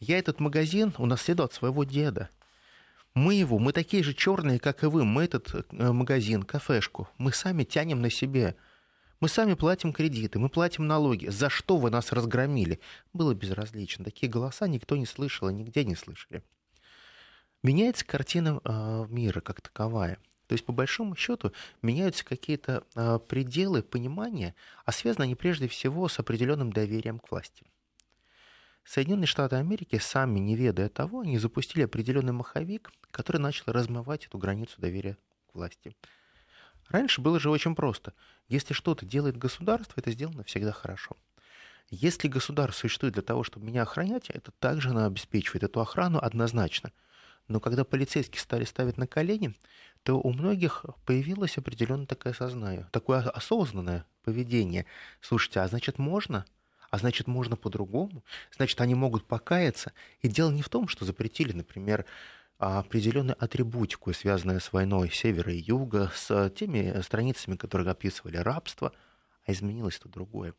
я 0.00 0.18
этот 0.18 0.38
магазин 0.38 0.92
унаследовал 0.98 1.46
от 1.46 1.54
своего 1.54 1.84
деда. 1.84 2.28
Мы 3.14 3.34
его, 3.34 3.58
мы 3.58 3.72
такие 3.72 4.02
же 4.02 4.14
черные, 4.14 4.58
как 4.58 4.82
и 4.82 4.86
вы. 4.86 5.04
Мы 5.04 5.24
этот 5.24 5.54
э, 5.54 5.92
магазин, 5.92 6.42
кафешку, 6.42 7.08
мы 7.18 7.32
сами 7.32 7.64
тянем 7.64 8.00
на 8.00 8.10
себе. 8.10 8.56
Мы 9.20 9.28
сами 9.28 9.54
платим 9.54 9.92
кредиты, 9.92 10.38
мы 10.38 10.48
платим 10.48 10.86
налоги. 10.86 11.28
За 11.28 11.50
что 11.50 11.76
вы 11.76 11.90
нас 11.90 12.10
разгромили? 12.10 12.80
Было 13.12 13.34
безразлично. 13.34 14.04
Такие 14.04 14.30
голоса 14.30 14.66
никто 14.66 14.96
не 14.96 15.06
слышал 15.06 15.48
и 15.48 15.54
нигде 15.54 15.84
не 15.84 15.94
слышали. 15.94 16.42
Меняется 17.62 18.04
картина 18.04 18.60
э, 18.64 19.06
мира 19.10 19.40
как 19.40 19.60
таковая. 19.60 20.18
То 20.48 20.54
есть, 20.54 20.64
по 20.64 20.72
большому 20.72 21.14
счету, 21.14 21.52
меняются 21.82 22.24
какие-то 22.24 22.84
э, 22.94 23.18
пределы 23.28 23.82
понимания, 23.82 24.54
а 24.84 24.92
связаны 24.92 25.24
они 25.24 25.34
прежде 25.34 25.68
всего 25.68 26.08
с 26.08 26.18
определенным 26.18 26.72
доверием 26.72 27.18
к 27.18 27.30
власти. 27.30 27.64
Соединенные 28.84 29.26
Штаты 29.26 29.56
Америки, 29.56 29.98
сами 29.98 30.38
не 30.38 30.56
ведая 30.56 30.88
того, 30.88 31.20
они 31.20 31.38
запустили 31.38 31.84
определенный 31.84 32.32
маховик, 32.32 32.90
который 33.10 33.38
начал 33.38 33.64
размывать 33.66 34.26
эту 34.26 34.38
границу 34.38 34.80
доверия 34.80 35.16
к 35.50 35.54
власти. 35.54 35.96
Раньше 36.88 37.20
было 37.20 37.38
же 37.38 37.48
очень 37.48 37.74
просто. 37.74 38.12
Если 38.48 38.74
что-то 38.74 39.06
делает 39.06 39.36
государство, 39.36 39.94
это 40.00 40.10
сделано 40.10 40.44
всегда 40.44 40.72
хорошо. 40.72 41.16
Если 41.90 42.28
государство 42.28 42.82
существует 42.82 43.14
для 43.14 43.22
того, 43.22 43.44
чтобы 43.44 43.66
меня 43.66 43.82
охранять, 43.82 44.30
это 44.30 44.50
также 44.50 44.90
оно 44.90 45.06
обеспечивает 45.06 45.62
эту 45.62 45.80
охрану 45.80 46.18
однозначно. 46.18 46.92
Но 47.48 47.60
когда 47.60 47.84
полицейские 47.84 48.40
стали 48.40 48.64
ставить 48.64 48.96
на 48.96 49.06
колени, 49.06 49.54
то 50.02 50.18
у 50.18 50.32
многих 50.32 50.84
появилось 51.06 51.58
определенное 51.58 52.06
такое 52.06 52.32
сознание, 52.32 52.88
такое 52.92 53.20
осознанное 53.20 54.06
поведение. 54.24 54.86
Слушайте, 55.20 55.60
а 55.60 55.68
значит 55.68 55.98
можно? 55.98 56.44
А 56.92 56.98
значит 56.98 57.26
можно 57.26 57.56
по-другому? 57.56 58.22
Значит 58.54 58.78
они 58.82 58.94
могут 58.94 59.24
покаяться. 59.24 59.94
И 60.20 60.28
дело 60.28 60.50
не 60.50 60.60
в 60.60 60.68
том, 60.68 60.88
что 60.88 61.06
запретили, 61.06 61.52
например, 61.52 62.04
а 62.58 62.80
определенную 62.80 63.42
атрибутику, 63.42 64.12
связанную 64.12 64.60
с 64.60 64.74
войной 64.74 65.10
севера 65.10 65.50
и 65.50 65.56
юга, 65.56 66.12
с 66.14 66.50
теми 66.50 67.00
страницами, 67.00 67.56
которые 67.56 67.90
описывали 67.90 68.36
рабство, 68.36 68.92
а 69.46 69.52
изменилось 69.52 69.98
то 69.98 70.10
другое. 70.10 70.52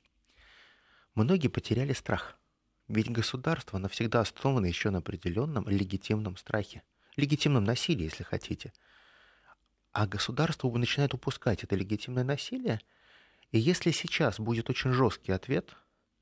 Многие 1.13 1.49
потеряли 1.49 1.93
страх. 1.93 2.35
Ведь 2.87 3.11
государство 3.11 3.77
навсегда 3.77 4.21
основано 4.21 4.65
еще 4.65 4.89
на 4.89 4.97
определенном 4.97 5.69
легитимном 5.69 6.35
страхе, 6.37 6.81
легитимном 7.15 7.63
насилии, 7.63 8.05
если 8.05 8.23
хотите. 8.23 8.73
А 9.91 10.07
государство 10.07 10.75
начинает 10.75 11.13
упускать 11.13 11.63
это 11.63 11.75
легитимное 11.75 12.23
насилие, 12.23 12.81
и 13.51 13.59
если 13.59 13.91
сейчас 13.91 14.39
будет 14.39 14.71
очень 14.71 14.93
жесткий 14.93 15.31
ответ, 15.31 15.75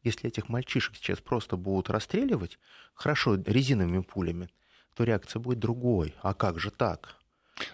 если 0.03 0.27
этих 0.27 0.49
мальчишек 0.49 0.95
сейчас 0.95 1.19
просто 1.19 1.57
будут 1.57 1.89
расстреливать, 1.89 2.59
хорошо, 2.93 3.35
резиновыми 3.35 4.01
пулями– 4.01 4.49
то 4.95 5.03
реакция 5.03 5.39
будет 5.39 5.59
другой. 5.59 6.15
А 6.21 6.33
как 6.33 6.59
же 6.59 6.71
так? 6.71 7.15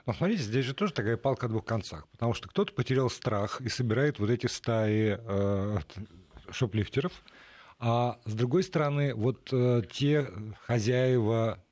Но 0.05 0.13
смотрите, 0.13 0.43
здесь 0.43 0.65
же 0.65 0.74
тоже 0.74 0.93
такая 0.93 1.17
палка 1.17 1.46
о 1.46 1.50
двух 1.50 1.65
концах, 1.65 2.07
потому 2.10 2.34
что 2.34 2.50
кто-то 2.50 2.74
потерял 2.74 3.10
страх 3.10 3.62
и 3.62 3.69
собирает 3.69 4.19
вот 4.19 4.29
эти 4.29 4.48
стаи 4.48 5.17
э, 5.19 5.77
шоплифтеров, 6.51 7.13
а 7.79 8.19
с 8.25 8.34
другой 8.34 8.63
стороны, 8.63 9.13
вот 9.13 9.50
э, 9.53 9.84
те 9.89 10.29
хозяева 10.65 11.63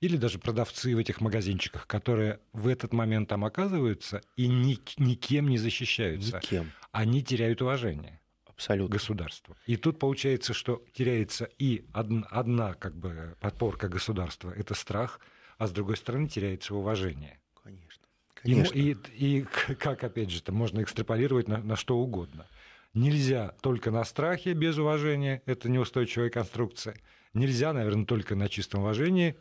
или 0.00 0.16
даже 0.16 0.38
продавцы 0.38 0.94
в 0.94 0.98
этих 0.98 1.20
магазинчиках, 1.20 1.86
которые 1.86 2.40
в 2.52 2.66
этот 2.66 2.92
момент 2.92 3.28
там 3.28 3.44
оказываются 3.44 4.20
и 4.36 4.48
ни, 4.48 4.78
никем 4.98 5.48
не 5.48 5.56
защищаются, 5.56 6.38
Никем. 6.38 6.72
они 6.90 7.22
теряют 7.22 7.62
уважение. 7.62 8.20
Абсолютно. 8.54 8.94
государства. 8.96 9.56
И 9.66 9.76
тут 9.76 9.98
получается, 9.98 10.54
что 10.54 10.84
теряется 10.92 11.48
и 11.58 11.86
одна, 11.92 12.26
одна 12.30 12.74
как 12.74 12.94
бы 12.94 13.36
подпорка 13.40 13.88
государства, 13.88 14.52
это 14.52 14.74
страх, 14.74 15.20
а 15.58 15.66
с 15.66 15.72
другой 15.72 15.96
стороны 15.96 16.28
теряется 16.28 16.74
уважение. 16.74 17.40
Конечно. 17.62 18.06
Конечно. 18.34 18.74
И, 18.76 18.96
и, 19.12 19.38
и 19.38 19.42
как, 19.42 20.02
опять 20.04 20.30
же, 20.30 20.40
это 20.40 20.52
можно 20.52 20.82
экстраполировать 20.82 21.48
на, 21.48 21.58
на 21.58 21.76
что 21.76 21.98
угодно. 21.98 22.46
Нельзя 22.94 23.54
только 23.62 23.90
на 23.90 24.04
страхе 24.04 24.52
без 24.52 24.76
уважения, 24.76 25.42
это 25.46 25.68
неустойчивая 25.70 26.28
конструкция. 26.28 26.96
Нельзя, 27.32 27.72
наверное, 27.72 28.04
только 28.04 28.36
на 28.36 28.48
чистом 28.48 28.82
уважении, 28.82 29.36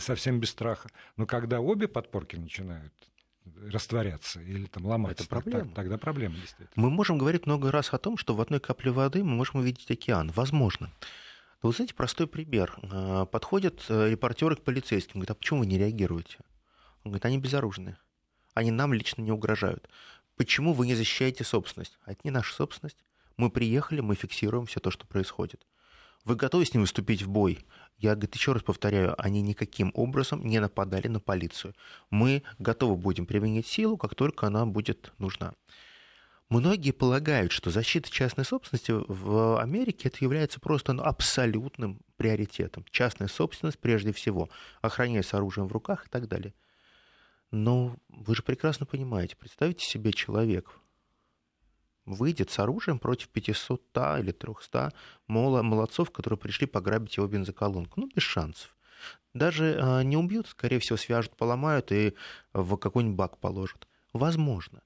совсем 0.00 0.40
без 0.40 0.50
страха. 0.50 0.88
Но 1.16 1.26
когда 1.26 1.60
обе 1.60 1.86
подпорки 1.86 2.34
начинают 2.34 2.92
растворяться 3.70 4.40
или 4.40 4.66
там 4.66 4.86
ломаться. 4.86 5.22
Это 5.22 5.28
проблема. 5.28 5.66
Так, 5.66 5.74
тогда 5.74 5.98
проблема 5.98 6.36
действительно. 6.36 6.70
Мы 6.74 6.90
можем 6.90 7.18
говорить 7.18 7.46
много 7.46 7.70
раз 7.70 7.92
о 7.92 7.98
том, 7.98 8.16
что 8.16 8.34
в 8.34 8.40
одной 8.40 8.60
капле 8.60 8.90
воды 8.90 9.22
мы 9.24 9.34
можем 9.34 9.60
увидеть 9.60 9.90
океан. 9.90 10.30
Возможно. 10.34 10.90
Но 11.62 11.68
вот 11.68 11.76
знаете, 11.76 11.94
простой 11.94 12.26
пример. 12.26 12.78
А, 12.82 13.26
подходят 13.26 13.84
э, 13.88 14.10
репортеры 14.10 14.56
к 14.56 14.62
полицейским, 14.62 15.14
говорят, 15.14 15.30
а 15.30 15.34
почему 15.34 15.60
вы 15.60 15.66
не 15.66 15.78
реагируете? 15.78 16.38
Он 17.04 17.10
говорит, 17.10 17.24
они 17.24 17.38
безоружные. 17.38 17.98
Они 18.54 18.70
нам 18.70 18.92
лично 18.92 19.22
не 19.22 19.32
угрожают. 19.32 19.88
Почему 20.36 20.72
вы 20.72 20.86
не 20.86 20.94
защищаете 20.94 21.44
собственность? 21.44 21.98
А 22.04 22.12
это 22.12 22.20
не 22.24 22.30
наша 22.30 22.54
собственность. 22.54 22.98
Мы 23.36 23.50
приехали, 23.50 24.00
мы 24.00 24.14
фиксируем 24.14 24.66
все 24.66 24.80
то, 24.80 24.90
что 24.90 25.06
происходит. 25.06 25.66
Вы 26.28 26.36
готовы 26.36 26.66
с 26.66 26.74
ним 26.74 26.82
выступить 26.82 27.22
в 27.22 27.30
бой? 27.30 27.64
Я, 27.96 28.14
говорит, 28.14 28.34
еще 28.34 28.52
раз 28.52 28.62
повторяю, 28.62 29.14
они 29.16 29.40
никаким 29.40 29.92
образом 29.94 30.44
не 30.44 30.58
нападали 30.58 31.08
на 31.08 31.20
полицию. 31.20 31.74
Мы 32.10 32.42
готовы 32.58 32.96
будем 32.96 33.24
применить 33.24 33.66
силу, 33.66 33.96
как 33.96 34.14
только 34.14 34.46
она 34.46 34.66
будет 34.66 35.14
нужна. 35.16 35.54
Многие 36.50 36.90
полагают, 36.90 37.50
что 37.50 37.70
защита 37.70 38.10
частной 38.10 38.44
собственности 38.44 38.92
в 38.92 39.58
Америке 39.58 40.10
это 40.10 40.18
является 40.20 40.60
просто 40.60 40.92
ну, 40.92 41.02
абсолютным 41.02 42.02
приоритетом. 42.18 42.84
Частная 42.90 43.28
собственность 43.28 43.78
прежде 43.78 44.12
всего, 44.12 44.50
охраняя 44.82 45.22
с 45.22 45.32
оружием 45.32 45.66
в 45.66 45.72
руках 45.72 46.08
и 46.08 46.10
так 46.10 46.28
далее. 46.28 46.52
Но 47.50 47.96
вы 48.10 48.34
же 48.34 48.42
прекрасно 48.42 48.84
понимаете, 48.84 49.34
представьте 49.34 49.86
себе 49.86 50.12
человек, 50.12 50.78
выйдет 52.08 52.50
с 52.50 52.58
оружием 52.58 52.98
против 52.98 53.28
500 53.28 53.82
или 54.18 54.32
300 54.32 54.92
молодцов, 55.26 56.10
которые 56.10 56.38
пришли 56.38 56.66
пограбить 56.66 57.16
его 57.16 57.26
бензоколонку. 57.26 58.00
Ну, 58.00 58.08
без 58.14 58.22
шансов. 58.22 58.76
Даже 59.34 59.78
а, 59.80 60.02
не 60.02 60.16
убьют, 60.16 60.48
скорее 60.48 60.78
всего, 60.80 60.96
свяжут, 60.96 61.36
поломают 61.36 61.92
и 61.92 62.14
в 62.52 62.76
какой-нибудь 62.76 63.16
бак 63.16 63.38
положат. 63.38 63.86
Возможно. 64.12 64.82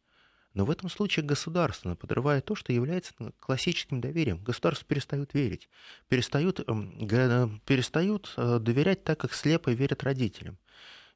Но 0.54 0.66
в 0.66 0.70
этом 0.70 0.90
случае 0.90 1.24
государство 1.24 1.94
подрывает 1.94 2.44
то, 2.44 2.54
что 2.54 2.72
является 2.72 3.14
ну, 3.18 3.32
классическим 3.40 4.02
доверием. 4.02 4.42
Государство 4.42 4.86
перестают 4.86 5.32
верить, 5.32 5.70
перестают, 6.08 6.60
эм, 6.68 7.62
перестают 7.64 8.34
э, 8.36 8.58
доверять 8.58 9.02
так, 9.02 9.18
как 9.18 9.32
слепо 9.32 9.70
верят 9.70 10.02
родителям. 10.02 10.58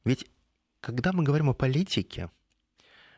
Ведь 0.05 0.27
когда 0.81 1.13
мы 1.13 1.23
говорим 1.23 1.51
о 1.51 1.55
политике, 1.55 2.31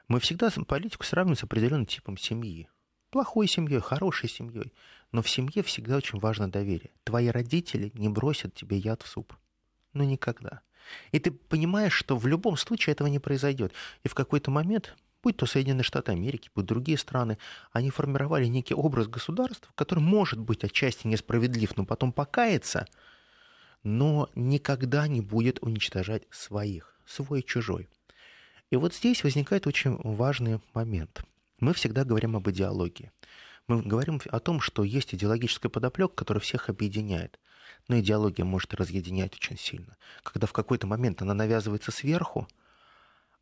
мы 0.08 0.18
всегда 0.18 0.50
политику 0.66 1.04
сравниваем 1.04 1.36
с 1.36 1.44
определенным 1.44 1.86
типом 1.86 2.16
семьи 2.16 2.68
плохой 3.10 3.46
семьей, 3.46 3.80
хорошей 3.80 4.28
семьей. 4.28 4.72
Но 5.12 5.22
в 5.22 5.28
семье 5.28 5.62
всегда 5.62 5.96
очень 5.96 6.18
важно 6.18 6.50
доверие. 6.50 6.90
Твои 7.04 7.28
родители 7.28 7.90
не 7.94 8.08
бросят 8.08 8.54
тебе 8.54 8.76
яд 8.76 9.02
в 9.02 9.08
суп. 9.08 9.34
Ну, 9.94 10.04
никогда. 10.04 10.60
И 11.12 11.18
ты 11.18 11.30
понимаешь, 11.30 11.94
что 11.94 12.16
в 12.16 12.26
любом 12.26 12.56
случае 12.56 12.92
этого 12.92 13.08
не 13.08 13.18
произойдет. 13.18 13.72
И 14.02 14.08
в 14.08 14.14
какой-то 14.14 14.50
момент, 14.50 14.96
будь 15.22 15.36
то 15.36 15.46
Соединенные 15.46 15.82
Штаты 15.82 16.12
Америки, 16.12 16.50
будь 16.54 16.66
другие 16.66 16.98
страны, 16.98 17.38
они 17.72 17.90
формировали 17.90 18.46
некий 18.46 18.74
образ 18.74 19.08
государства, 19.08 19.72
который 19.74 20.00
может 20.00 20.38
быть 20.38 20.64
отчасти 20.64 21.06
несправедлив, 21.06 21.76
но 21.76 21.84
потом 21.84 22.12
покаяться, 22.12 22.86
но 23.82 24.28
никогда 24.34 25.08
не 25.08 25.20
будет 25.20 25.58
уничтожать 25.62 26.24
своих, 26.30 26.94
свой 27.06 27.42
чужой. 27.42 27.88
И 28.70 28.76
вот 28.76 28.94
здесь 28.94 29.24
возникает 29.24 29.66
очень 29.66 29.98
важный 30.02 30.60
момент– 30.74 31.22
мы 31.60 31.72
всегда 31.74 32.04
говорим 32.04 32.36
об 32.36 32.48
идеологии. 32.48 33.10
Мы 33.66 33.82
говорим 33.82 34.20
о 34.30 34.40
том, 34.40 34.60
что 34.60 34.82
есть 34.84 35.14
идеологическая 35.14 35.68
подоплека, 35.68 36.14
которая 36.14 36.40
всех 36.40 36.68
объединяет. 36.68 37.38
Но 37.86 37.98
идеология 37.98 38.44
может 38.44 38.74
разъединять 38.74 39.34
очень 39.34 39.58
сильно. 39.58 39.96
Когда 40.22 40.46
в 40.46 40.52
какой-то 40.52 40.86
момент 40.86 41.20
она 41.22 41.34
навязывается 41.34 41.90
сверху, 41.90 42.48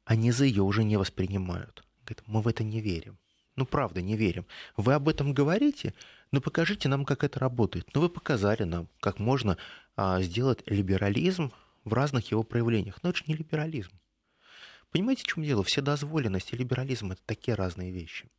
а 0.05 0.17
низы 0.17 0.47
ее 0.47 0.63
уже 0.63 0.85
не 0.85 0.97
воспринимают. 0.97 1.85
Говорят, 2.05 2.23
мы 2.27 2.43
в 2.43 2.49
это 2.49 2.65
не 2.65 2.81
верим. 2.81 3.19
Ну, 3.57 3.67
правда, 3.67 4.03
не 4.03 4.17
верим. 4.17 4.47
Вы 4.77 4.95
об 4.95 5.09
этом 5.09 5.33
говорите, 5.33 5.95
но 6.31 6.41
покажите 6.41 6.89
нам, 6.89 7.05
как 7.05 7.25
это 7.25 7.41
работает. 7.41 7.89
Ну, 7.95 8.03
вы 8.03 8.09
показали 8.09 8.65
нам, 8.65 8.89
как 9.01 9.19
можно 9.19 9.57
а, 9.97 10.21
сделать 10.23 10.63
либерализм 10.67 11.53
в 11.85 11.93
разных 11.93 12.31
его 12.31 12.43
проявлениях. 12.43 12.99
Но 13.03 13.11
это 13.11 13.19
же 13.19 13.25
не 13.27 13.35
либерализм. 13.35 13.93
Понимаете, 14.97 15.25
в 15.25 15.27
чем 15.27 15.45
дело? 15.45 15.63
Вседозволенность 15.63 16.55
и 16.55 16.57
либерализм– 16.57 17.13
это 17.13 17.21
такие 17.27 17.55
разные 17.55 17.91
вещи. 17.91 18.31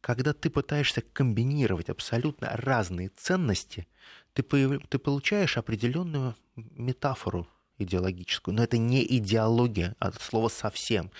когда 0.00 0.32
ты 0.32 0.48
пытаешься 0.48 1.00
комбинировать 1.00 1.90
абсолютно 1.90 2.50
разные 2.52 3.08
ценности, 3.08 3.88
ты, 4.34 4.44
ты 4.44 4.98
получаешь 5.00 5.56
определенную 5.56 6.36
метафору 6.54 7.48
идеологическую. 7.78 8.54
Но 8.54 8.62
это 8.62 8.78
не 8.78 9.04
идеология, 9.04 9.96
а 9.98 10.12
слово 10.12 10.48
совсем. 10.48 11.10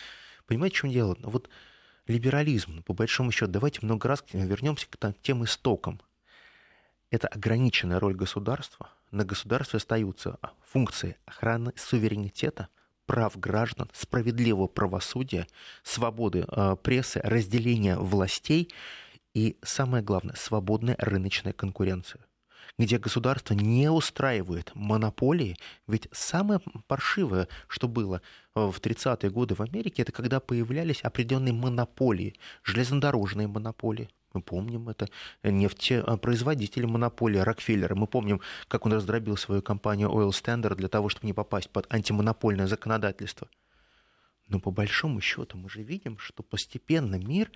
Понимаете, 0.47 0.77
в 0.77 0.79
чем 0.83 0.93
дело? 0.93 1.17
Вот 1.23 1.51
либерализм, 2.07 2.85
по 2.85 2.93
большому 2.93 3.33
счету, 3.33 3.51
давайте 3.51 3.81
много 3.83 4.07
раз 4.07 4.23
вернемся 4.33 4.87
к 4.89 5.15
тем 5.21 5.43
истокам. 5.43 6.01
Это 7.11 7.27
ограниченная 7.27 7.99
роль 7.99 8.15
государства. 8.15 8.89
На 9.11 9.25
государстве 9.25 9.79
остаются 9.79 10.39
функции 10.65 11.17
охраны 11.27 11.73
суверенитета, 11.75 12.69
прав 13.07 13.39
граждан, 13.39 13.91
справедливого 13.93 14.67
правосудия, 14.67 15.47
свободы 15.83 16.47
э, 16.49 16.77
прессы, 16.83 17.21
разделения 17.23 17.97
властей 17.97 18.73
и, 19.35 19.57
самое 19.63 20.03
главное, 20.03 20.35
свободная 20.37 20.97
рыночная 20.99 21.53
конкуренция 21.53 22.25
где 22.79 22.99
государство 22.99 23.55
не 23.55 23.91
устраивает 23.91 24.73
монополии. 24.75 25.57
Ведь 25.87 26.09
самое 26.13 26.61
паршивое, 26.87 27.49
что 27.69 27.89
было 27.89 28.21
э, 28.55 28.61
в 28.61 28.81
30-е 28.81 29.31
годы 29.31 29.55
в 29.55 29.61
Америке, 29.61 30.03
это 30.03 30.13
когда 30.13 30.41
появлялись 30.41 31.03
определенные 31.03 31.53
монополии, 31.53 32.35
железнодорожные 32.63 33.47
монополии, 33.47 34.09
мы 34.35 34.43
помним 34.43 34.89
это. 34.89 35.09
Нефтепроизводители 35.43 36.85
монополии 36.85 37.39
Рокфеллера. 37.39 37.95
Мы 37.95 38.07
помним, 38.07 38.41
как 38.69 38.85
он 38.85 38.93
раздробил 38.93 39.37
свою 39.37 39.63
компанию 39.63 40.11
Oil 40.11 40.31
Standard 40.31 40.75
для 40.75 40.89
того, 40.89 41.09
чтобы 41.09 41.27
не 41.27 41.33
попасть 41.33 41.71
под 41.71 41.87
антимонопольное 41.93 42.67
законодательство. 42.67 43.49
Но 44.49 44.61
по 44.61 44.71
большому 44.71 45.21
счету 45.21 45.57
мы 45.57 45.71
же 45.71 45.83
видим, 45.83 46.19
что 46.19 46.43
постепенно 46.43 47.15
мир 47.15 47.51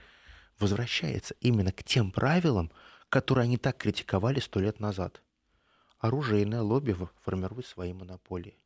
возвращается 0.58 1.35
именно 1.40 1.73
к 1.73 1.82
тем 1.82 2.11
правилам, 2.11 2.70
которые 3.08 3.44
они 3.44 3.58
так 3.58 3.76
критиковали 3.76 4.40
сто 4.40 4.61
лет 4.61 4.80
назад. 4.80 5.23
Оружейное 5.99 6.62
лобби 6.62 6.97
формирует 7.25 7.66
свои 7.66 7.92
монополии. 7.92 8.56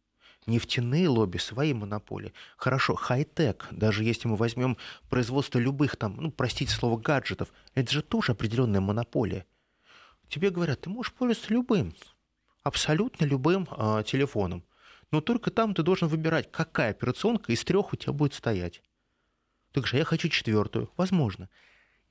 Нефтяные 0.46 1.08
лобби 1.08 1.38
свои 1.38 1.72
монополии. 1.72 2.32
Хорошо, 2.56 2.94
хай-тек, 2.94 3.68
даже 3.70 4.02
если 4.02 4.28
мы 4.28 4.36
возьмем 4.36 4.76
производство 5.08 5.58
любых 5.58 5.96
там, 5.96 6.16
ну, 6.16 6.30
простите 6.32 6.72
слово, 6.72 6.98
гаджетов, 6.98 7.52
это 7.74 7.92
же 7.92 8.02
тоже 8.02 8.32
определенная 8.32 8.80
монополия. 8.80 9.46
Тебе 10.28 10.50
говорят, 10.50 10.80
ты 10.80 10.90
можешь 10.90 11.12
пользоваться 11.12 11.52
любым, 11.52 11.94
абсолютно 12.62 13.24
любым 13.24 13.68
э, 13.70 14.02
телефоном. 14.06 14.64
Но 15.10 15.20
только 15.20 15.50
там 15.50 15.74
ты 15.74 15.82
должен 15.82 16.08
выбирать, 16.08 16.50
какая 16.50 16.90
операционка 16.90 17.52
из 17.52 17.62
трех 17.64 17.92
у 17.92 17.96
тебя 17.96 18.12
будет 18.12 18.34
стоять. 18.34 18.82
Говоришь, 19.74 19.94
а 19.94 19.98
я 19.98 20.04
хочу 20.04 20.28
четвертую. 20.28 20.90
Возможно 20.96 21.48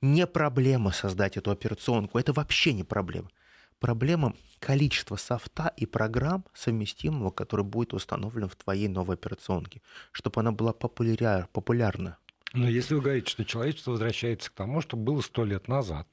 не 0.02 0.26
проблема 0.26 0.90
создать 0.90 1.36
эту 1.36 1.50
операционку, 1.50 2.18
это 2.18 2.32
вообще 2.32 2.72
не 2.74 2.84
проблема. 2.84 3.30
Проблема 3.82 4.36
количества 4.60 5.16
софта 5.16 5.74
и 5.76 5.86
программ 5.86 6.44
совместимого, 6.54 7.32
который 7.32 7.64
будет 7.64 7.94
установлен 7.94 8.48
в 8.48 8.54
твоей 8.54 8.86
новой 8.86 9.16
операционке, 9.16 9.82
чтобы 10.12 10.40
она 10.40 10.52
была 10.52 10.72
популяр, 10.72 11.48
популярна. 11.48 12.16
Но 12.52 12.68
если 12.68 12.94
вы 12.94 13.00
говорите, 13.00 13.28
что 13.28 13.44
человечество 13.44 13.90
возвращается 13.90 14.52
к 14.52 14.54
тому, 14.54 14.82
что 14.82 14.96
было 14.96 15.20
сто 15.20 15.44
лет 15.44 15.66
назад, 15.66 16.06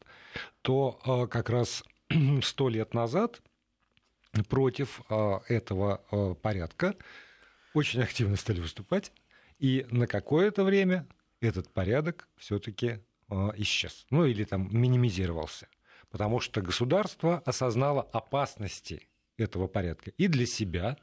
то 0.63 0.99
э, 1.05 1.27
как 1.27 1.51
раз 1.51 1.83
сто 2.41 2.69
лет 2.69 2.95
назад 2.95 3.39
против 4.47 5.01
э, 5.07 5.39
этого 5.47 6.01
э, 6.09 6.33
порядка 6.41 6.95
очень 7.75 8.01
активно 8.01 8.35
стали 8.35 8.61
выступать, 8.61 9.11
и 9.59 9.85
на 9.91 10.07
какое-то 10.07 10.63
время 10.63 11.05
этот 11.39 11.71
порядок 11.71 12.27
все-таки 12.35 12.99
исчез, 13.57 14.07
ну 14.09 14.25
или 14.25 14.43
там 14.43 14.69
минимизировался, 14.71 15.67
потому 16.09 16.39
что 16.39 16.61
государство 16.61 17.41
осознало 17.45 18.01
опасности 18.01 19.09
этого 19.37 19.67
порядка 19.67 20.11
и 20.11 20.27
для 20.27 20.45
себя, 20.45 20.97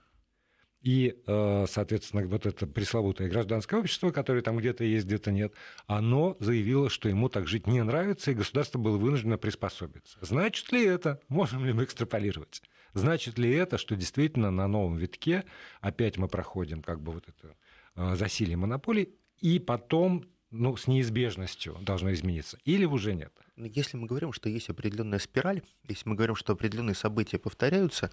и, 0.82 1.20
э, 1.26 1.66
соответственно, 1.68 2.26
вот 2.28 2.46
это 2.46 2.66
пресловутое 2.66 3.28
гражданское 3.28 3.80
общество, 3.80 4.10
которое 4.10 4.42
там 4.42 4.56
где-то 4.58 4.84
есть, 4.84 5.06
где-то 5.06 5.32
нет, 5.32 5.52
оно 5.86 6.36
заявило, 6.38 6.88
что 6.90 7.08
ему 7.08 7.28
так 7.28 7.48
жить 7.48 7.66
не 7.66 7.82
нравится, 7.82 8.30
и 8.30 8.34
государство 8.34 8.78
было 8.78 8.96
вынуждено 8.96 9.36
приспособиться. 9.36 10.18
Значит 10.20 10.70
ли 10.70 10.84
это, 10.84 11.20
можем 11.28 11.64
ли 11.64 11.72
мы 11.72 11.84
экстраполировать? 11.84 12.62
Значит 12.94 13.36
ли 13.36 13.50
это, 13.50 13.78
что 13.78 13.96
действительно 13.96 14.50
на 14.50 14.68
новом 14.68 14.96
витке 14.96 15.44
опять 15.80 16.18
мы 16.18 16.28
проходим 16.28 16.82
как 16.82 17.00
бы 17.02 17.12
вот 17.12 17.24
это 17.28 17.56
э, 17.96 18.14
засилие 18.14 18.56
монополий, 18.56 19.14
и 19.40 19.58
потом 19.58 20.24
ну, 20.56 20.76
с 20.76 20.86
неизбежностью 20.86 21.76
должно 21.80 22.12
измениться, 22.12 22.58
или 22.64 22.84
уже 22.84 23.14
нет? 23.14 23.32
Ну, 23.56 23.66
если 23.66 23.96
мы 23.96 24.06
говорим, 24.06 24.32
что 24.32 24.48
есть 24.48 24.68
определенная 24.68 25.18
спираль, 25.18 25.62
если 25.88 26.08
мы 26.08 26.14
говорим, 26.14 26.36
что 26.36 26.52
определенные 26.52 26.94
события 26.94 27.38
повторяются, 27.38 28.10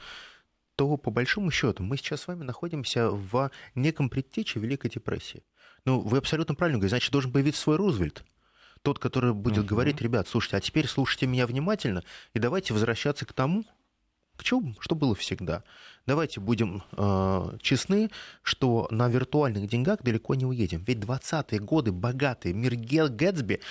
то 0.75 0.97
по 0.97 1.12
большому 1.12 1.51
счету 1.51 1.84
мы 1.84 1.97
сейчас 1.97 2.21
с 2.21 2.27
вами 2.27 2.43
находимся 2.43 3.10
в 3.10 3.51
неком 3.75 4.10
предтече 4.10 4.60
Великой 4.60 4.89
депрессии. 4.89 5.43
Ну, 5.86 5.99
вы 5.99 6.17
абсолютно 6.17 6.56
правильно 6.56 6.79
говорите, 6.79 6.95
значит, 6.95 7.12
должен 7.12 7.32
появиться 7.32 7.62
свой 7.62 7.75
Рузвельт. 7.75 8.23
Тот, 8.82 8.99
который 8.99 9.34
будет 9.34 9.65
uh-huh. 9.65 9.67
говорить, 9.67 10.01
ребят, 10.01 10.27
слушайте, 10.27 10.58
а 10.58 10.62
теперь 10.62 10.88
слушайте 10.88 11.25
меня 11.25 11.47
внимательно 11.47 12.03
и 12.34 12.39
давайте 12.39 12.73
возвращаться 12.73 13.25
к 13.25 13.34
тому, 13.34 13.65
к 14.35 14.43
чему, 14.43 14.75
что 14.79 14.95
было 14.95 15.15
всегда. 15.15 15.63
Давайте 16.05 16.39
будем 16.39 16.83
э, 16.91 17.57
честны, 17.61 18.09
что 18.41 18.87
на 18.91 19.07
виртуальных 19.07 19.69
деньгах 19.69 20.01
далеко 20.03 20.35
не 20.35 20.45
уедем. 20.45 20.83
Ведь 20.85 20.99
20-е 20.99 21.59
годы 21.59 21.91
богатые, 21.91 22.53
мир 22.53 22.75
Гэтсби, 22.75 23.61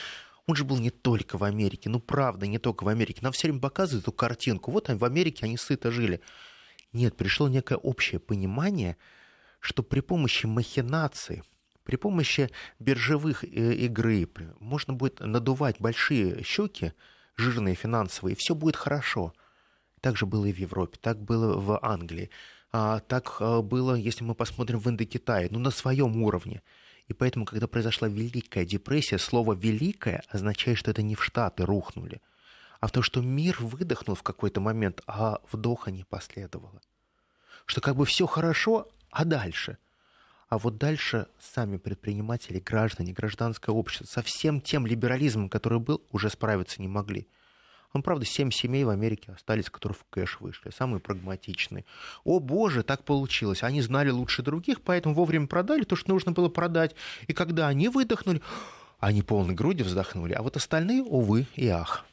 он 0.46 0.56
же 0.56 0.64
был 0.64 0.78
не 0.78 0.90
только 0.90 1.36
в 1.36 1.44
Америке, 1.44 1.88
ну 1.88 2.00
правда, 2.00 2.46
не 2.46 2.58
только 2.58 2.84
в 2.84 2.88
Америке. 2.88 3.20
Нам 3.22 3.32
все 3.32 3.48
время 3.48 3.60
показывают 3.60 4.04
эту 4.04 4.12
картинку. 4.12 4.70
Вот 4.70 4.88
в 4.88 5.04
Америке 5.04 5.46
они 5.46 5.56
сыто 5.56 5.90
жили. 5.90 6.20
Нет, 6.92 7.16
пришло 7.16 7.48
некое 7.48 7.76
общее 7.76 8.18
понимание, 8.18 8.96
что 9.60 9.82
при 9.82 10.00
помощи 10.00 10.46
махинации, 10.46 11.42
при 11.84 11.96
помощи 11.96 12.50
биржевых 12.78 13.44
э, 13.44 13.74
игры 13.74 14.28
можно 14.58 14.94
будет 14.94 15.20
надувать 15.20 15.76
большие 15.80 16.42
щеки, 16.42 16.92
жирные 17.36 17.74
финансовые, 17.74 18.34
и 18.34 18.38
все 18.38 18.54
будет 18.54 18.76
хорошо. 18.76 19.32
Так 20.02 20.16
же 20.16 20.26
было 20.26 20.46
и 20.46 20.52
в 20.52 20.58
Европе, 20.58 20.98
так 21.00 21.22
было 21.22 21.56
в 21.56 21.78
Англии, 21.80 22.28
а, 22.72 22.98
так 22.98 23.36
а, 23.38 23.62
было, 23.62 23.94
если 23.94 24.24
мы 24.24 24.34
посмотрим 24.34 24.80
в 24.80 24.88
Индокитае, 24.88 25.46
ну, 25.48 25.60
на 25.60 25.70
своем 25.70 26.20
уровне. 26.24 26.60
И 27.06 27.12
поэтому, 27.12 27.44
когда 27.44 27.68
произошла 27.68 28.08
Великая 28.08 28.64
депрессия, 28.64 29.18
слово 29.18 29.54
«великая» 29.54 30.24
означает, 30.28 30.78
что 30.78 30.90
это 30.90 31.02
не 31.02 31.14
в 31.14 31.22
Штаты 31.22 31.64
рухнули, 31.64 32.20
а 32.80 32.88
в 32.88 32.90
том, 32.90 33.04
что 33.04 33.20
мир 33.20 33.58
выдохнул 33.60 34.16
в 34.16 34.24
какой-то 34.24 34.60
момент, 34.60 35.02
а 35.06 35.38
вдоха 35.52 35.92
не 35.92 36.02
последовало. 36.02 36.82
Что 37.64 37.80
как 37.80 37.94
бы 37.94 38.04
все 38.04 38.26
хорошо, 38.26 38.88
а 39.12 39.24
дальше? 39.24 39.78
А 40.48 40.58
вот 40.58 40.78
дальше 40.78 41.28
сами 41.38 41.76
предприниматели, 41.76 42.58
граждане, 42.58 43.12
гражданское 43.12 43.70
общество 43.70 44.06
со 44.06 44.22
всем 44.22 44.60
тем 44.60 44.84
либерализмом, 44.84 45.48
который 45.48 45.78
был, 45.78 46.02
уже 46.10 46.28
справиться 46.28 46.82
не 46.82 46.88
могли– 46.88 47.28
ну, 47.94 48.02
правда, 48.02 48.24
семь 48.24 48.50
семей 48.50 48.84
в 48.84 48.88
Америке 48.88 49.32
остались, 49.32 49.68
которые 49.68 49.96
в 49.96 50.04
кэш 50.10 50.40
вышли, 50.40 50.70
самые 50.70 51.00
прагматичные. 51.00 51.84
О 52.24 52.40
боже, 52.40 52.82
так 52.82 53.04
получилось. 53.04 53.62
Они 53.62 53.82
знали 53.82 54.10
лучше 54.10 54.42
других, 54.42 54.80
поэтому 54.80 55.14
вовремя 55.14 55.46
продали 55.46 55.84
то, 55.84 55.96
что 55.96 56.10
нужно 56.10 56.32
было 56.32 56.48
продать. 56.48 56.94
И 57.26 57.32
когда 57.32 57.68
они 57.68 57.88
выдохнули, 57.88 58.40
они 59.00 59.22
полной 59.22 59.54
грудью 59.54 59.86
вздохнули. 59.86 60.32
А 60.32 60.42
вот 60.42 60.56
остальные, 60.56 61.02
увы 61.02 61.46
и 61.54 61.68
ах. 61.68 62.04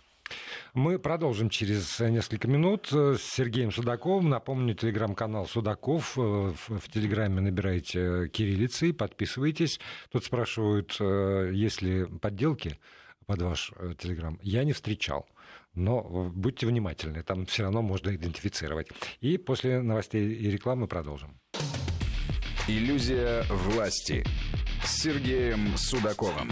Мы 0.76 1.00
продолжим 1.00 1.50
через 1.50 2.00
несколько 2.00 2.48
минут 2.48 2.90
с 2.92 3.22
Сергеем 3.22 3.72
Судаковым. 3.72 4.30
Напомню, 4.30 4.76
телеграм-канал 4.76 5.48
Судаков. 5.48 6.16
В, 6.16 6.54
в 6.54 6.92
телеграме 6.92 7.42
набирайте 7.42 8.28
кириллицы, 8.30 8.94
подписывайтесь. 8.94 9.80
Тут 10.12 10.26
спрашивают, 10.26 10.96
э, 11.00 11.52
есть 11.54 11.82
ли 11.82 12.06
подделки 12.06 12.78
под 13.26 13.42
ваш 13.42 13.72
э, 13.78 13.94
телеграм. 13.98 14.38
Я 14.44 14.64
не 14.64 14.74
встречал 14.74 15.28
но 15.76 16.32
будьте 16.34 16.68
внимательны, 16.68 17.24
там 17.24 17.46
все 17.46 17.64
равно 17.64 17.82
можно 17.82 18.16
идентифицировать. 18.16 18.88
И 19.22 19.38
после 19.38 19.82
новостей 19.82 20.34
и 20.34 20.50
рекламы 20.50 20.88
продолжим. 20.88 21.40
Иллюзия 22.68 23.44
власти 23.50 24.24
с 24.84 25.02
Сергеем 25.02 25.76
Судаковым. 25.76 26.52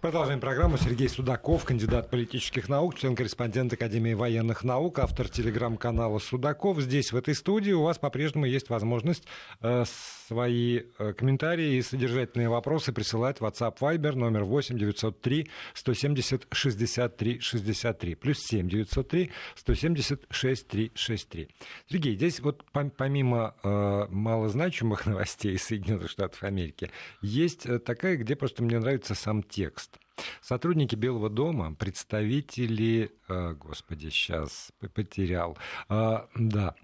Продолжаем 0.00 0.38
программу. 0.38 0.78
Сергей 0.78 1.08
Судаков, 1.08 1.64
кандидат 1.64 2.08
политических 2.08 2.68
наук, 2.68 2.96
член-корреспондент 2.96 3.72
Академии 3.72 4.14
военных 4.14 4.62
наук, 4.62 5.00
автор 5.00 5.28
телеграм-канала 5.28 6.20
Судаков. 6.20 6.78
Здесь, 6.78 7.10
в 7.12 7.16
этой 7.16 7.34
студии, 7.34 7.72
у 7.72 7.82
вас 7.82 7.98
по-прежнему 7.98 8.44
есть 8.44 8.68
возможность 8.68 9.24
э, 9.60 9.84
свои 10.28 10.82
э, 10.98 11.12
комментарии 11.14 11.76
и 11.76 11.82
содержательные 11.82 12.50
вопросы 12.50 12.92
присылать 12.92 13.40
в 13.40 13.44
WhatsApp 13.44 13.78
Viber 13.78 14.14
номер 14.14 14.44
8 14.44 14.76
903 14.76 15.48
170 15.72 16.46
63 16.52 17.40
63 17.40 18.14
плюс 18.14 18.38
7 18.40 18.68
903 18.68 19.30
170 19.56 20.26
63 20.28 20.92
63. 20.94 21.48
Сергей, 21.86 22.14
здесь 22.14 22.40
вот 22.40 22.62
помимо 22.96 23.54
э, 23.62 24.06
малозначимых 24.10 25.06
новостей 25.06 25.54
из 25.54 25.62
Соединенных 25.62 26.10
Штатов 26.10 26.44
Америки, 26.44 26.90
есть 27.22 27.64
э, 27.64 27.78
такая, 27.78 28.16
где 28.18 28.36
просто 28.36 28.62
мне 28.62 28.78
нравится 28.78 29.14
сам 29.14 29.42
текст. 29.42 29.98
Сотрудники 30.42 30.94
Белого 30.94 31.30
дома, 31.30 31.74
представители, 31.74 33.12
э, 33.28 33.54
господи, 33.54 34.10
сейчас 34.10 34.72
потерял, 34.94 35.56
э, 35.88 36.18
да, 36.34 36.74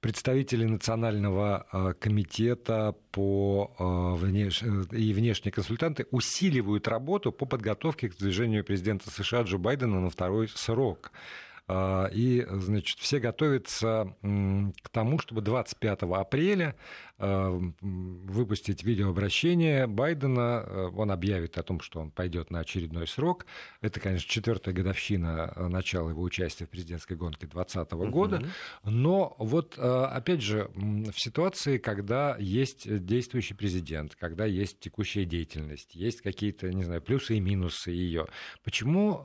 представители 0.00 0.64
Национального 0.64 1.94
комитета 2.00 2.94
по 3.10 3.74
внеш... 4.18 4.62
и 4.62 5.12
внешние 5.12 5.52
консультанты 5.52 6.06
усиливают 6.10 6.88
работу 6.88 7.32
по 7.32 7.46
подготовке 7.46 8.08
к 8.08 8.16
движению 8.16 8.64
президента 8.64 9.10
США 9.10 9.42
Джо 9.42 9.58
Байдена 9.58 10.00
на 10.00 10.10
второй 10.10 10.48
срок. 10.48 11.12
И, 11.70 12.46
значит, 12.50 12.98
все 12.98 13.18
готовятся 13.18 14.16
к 14.22 14.88
тому, 14.90 15.18
чтобы 15.18 15.42
25 15.42 16.02
апреля 16.02 16.74
Э, 17.20 17.60
выпустить 17.80 18.84
видеообращение 18.84 19.88
Байдена. 19.88 20.64
Э, 20.64 20.90
он 20.94 21.10
объявит 21.10 21.58
о 21.58 21.64
том, 21.64 21.80
что 21.80 21.98
он 21.98 22.12
пойдет 22.12 22.52
на 22.52 22.60
очередной 22.60 23.08
срок. 23.08 23.44
Это, 23.80 23.98
конечно, 23.98 24.30
четвертая 24.30 24.72
годовщина 24.72 25.52
э, 25.56 25.66
начала 25.66 26.10
его 26.10 26.22
участия 26.22 26.66
в 26.66 26.70
президентской 26.70 27.14
гонке 27.14 27.48
2020 27.48 27.92
года. 28.12 28.42
Но 28.84 29.34
вот, 29.38 29.76
опять 29.78 30.42
же, 30.42 30.70
в 30.74 31.18
ситуации, 31.18 31.78
когда 31.78 32.36
есть 32.38 33.04
действующий 33.04 33.54
президент, 33.54 34.14
когда 34.14 34.44
есть 34.44 34.78
текущая 34.78 35.24
деятельность, 35.24 35.96
есть 35.96 36.20
какие-то, 36.20 36.72
не 36.72 36.84
знаю, 36.84 37.02
плюсы 37.02 37.36
и 37.36 37.40
минусы 37.40 37.90
ее, 37.90 38.26
почему 38.62 39.24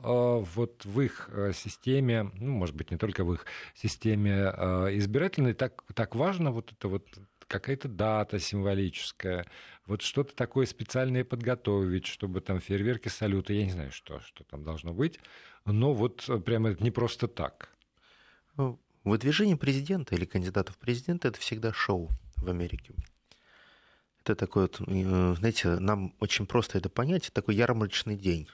вот 0.54 0.84
в 0.84 1.00
их 1.00 1.30
системе, 1.54 2.30
ну, 2.38 2.52
может 2.52 2.74
быть, 2.74 2.90
не 2.90 2.96
только 2.96 3.24
в 3.24 3.32
их 3.34 3.46
системе 3.74 4.32
избирательной, 4.98 5.54
так, 5.54 5.82
так 5.94 6.14
важно 6.14 6.50
вот 6.50 6.72
это 6.72 6.88
вот 6.88 7.06
какая-то 7.46 7.88
дата 7.88 8.38
символическая, 8.38 9.46
вот 9.86 10.02
что-то 10.02 10.34
такое 10.34 10.66
специальное 10.66 11.24
подготовить, 11.24 12.06
чтобы 12.06 12.40
там 12.40 12.60
фейерверки, 12.60 13.08
салюты, 13.08 13.54
я 13.54 13.64
не 13.64 13.70
знаю, 13.70 13.92
что, 13.92 14.20
что 14.20 14.44
там 14.44 14.64
должно 14.64 14.92
быть, 14.92 15.20
но 15.64 15.92
вот 15.94 16.28
прямо 16.44 16.70
это 16.70 16.82
не 16.82 16.90
просто 16.90 17.28
так. 17.28 17.70
Ну, 18.56 18.80
выдвижение 19.04 19.56
президента 19.56 20.14
или 20.14 20.24
кандидата 20.24 20.72
в 20.72 20.78
президенты– 20.78 21.28
это 21.28 21.38
всегда 21.38 21.72
шоу 21.72 22.10
в 22.36 22.48
Америке. 22.48 22.94
Это 24.22 24.34
такой 24.36 24.62
вот, 24.62 24.80
э, 24.80 25.34
знаете, 25.38 25.78
нам 25.78 26.14
очень 26.18 26.46
просто 26.46 26.78
это 26.78 26.88
понять, 26.88 27.30
такой 27.32 27.56
ярмарочный 27.56 28.16
день, 28.16 28.48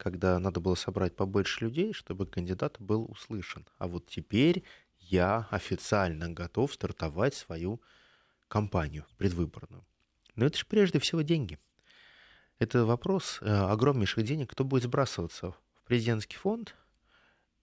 когда 0.00 0.38
надо 0.38 0.60
было 0.60 0.74
собрать 0.74 1.14
побольше 1.14 1.64
людей, 1.64 1.92
чтобы 1.92 2.24
кандидат 2.24 2.76
был 2.78 3.04
услышан. 3.10 3.66
А 3.76 3.86
вот 3.86 4.06
теперь 4.06 4.64
я 4.98 5.46
официально 5.50 6.30
готов 6.30 6.72
стартовать 6.72 7.34
свою 7.34 7.82
кампанию 8.48 9.04
предвыборную. 9.18 9.84
Но 10.36 10.46
это 10.46 10.56
же 10.56 10.64
прежде 10.64 11.00
всего 11.00 11.20
деньги. 11.20 11.58
Это 12.58 12.86
вопрос 12.86 13.40
э, 13.42 13.46
огромнейших 13.46 14.24
денег, 14.24 14.50
кто 14.50 14.64
будет 14.64 14.84
сбрасываться 14.84 15.50
в 15.50 15.82
президентский 15.84 16.38
фонд. 16.38 16.74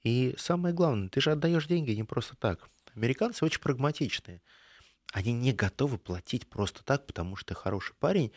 И 0.03 0.35
самое 0.37 0.75
главное, 0.75 1.09
ты 1.09 1.21
же 1.21 1.31
отдаешь 1.31 1.65
деньги 1.65 1.91
не 1.91 2.03
просто 2.03 2.35
так. 2.35 2.69
Американцы 2.93 3.45
очень 3.45 3.61
прагматичные. 3.61 4.43
Они 5.11 5.33
не 5.33 5.53
готовы 5.53 5.97
платить 5.97 6.47
просто 6.47 6.83
так, 6.83 7.07
потому 7.07 7.35
что 7.35 7.55
ты 7.55 7.59
хороший 7.59 7.95
парень. 7.95 8.31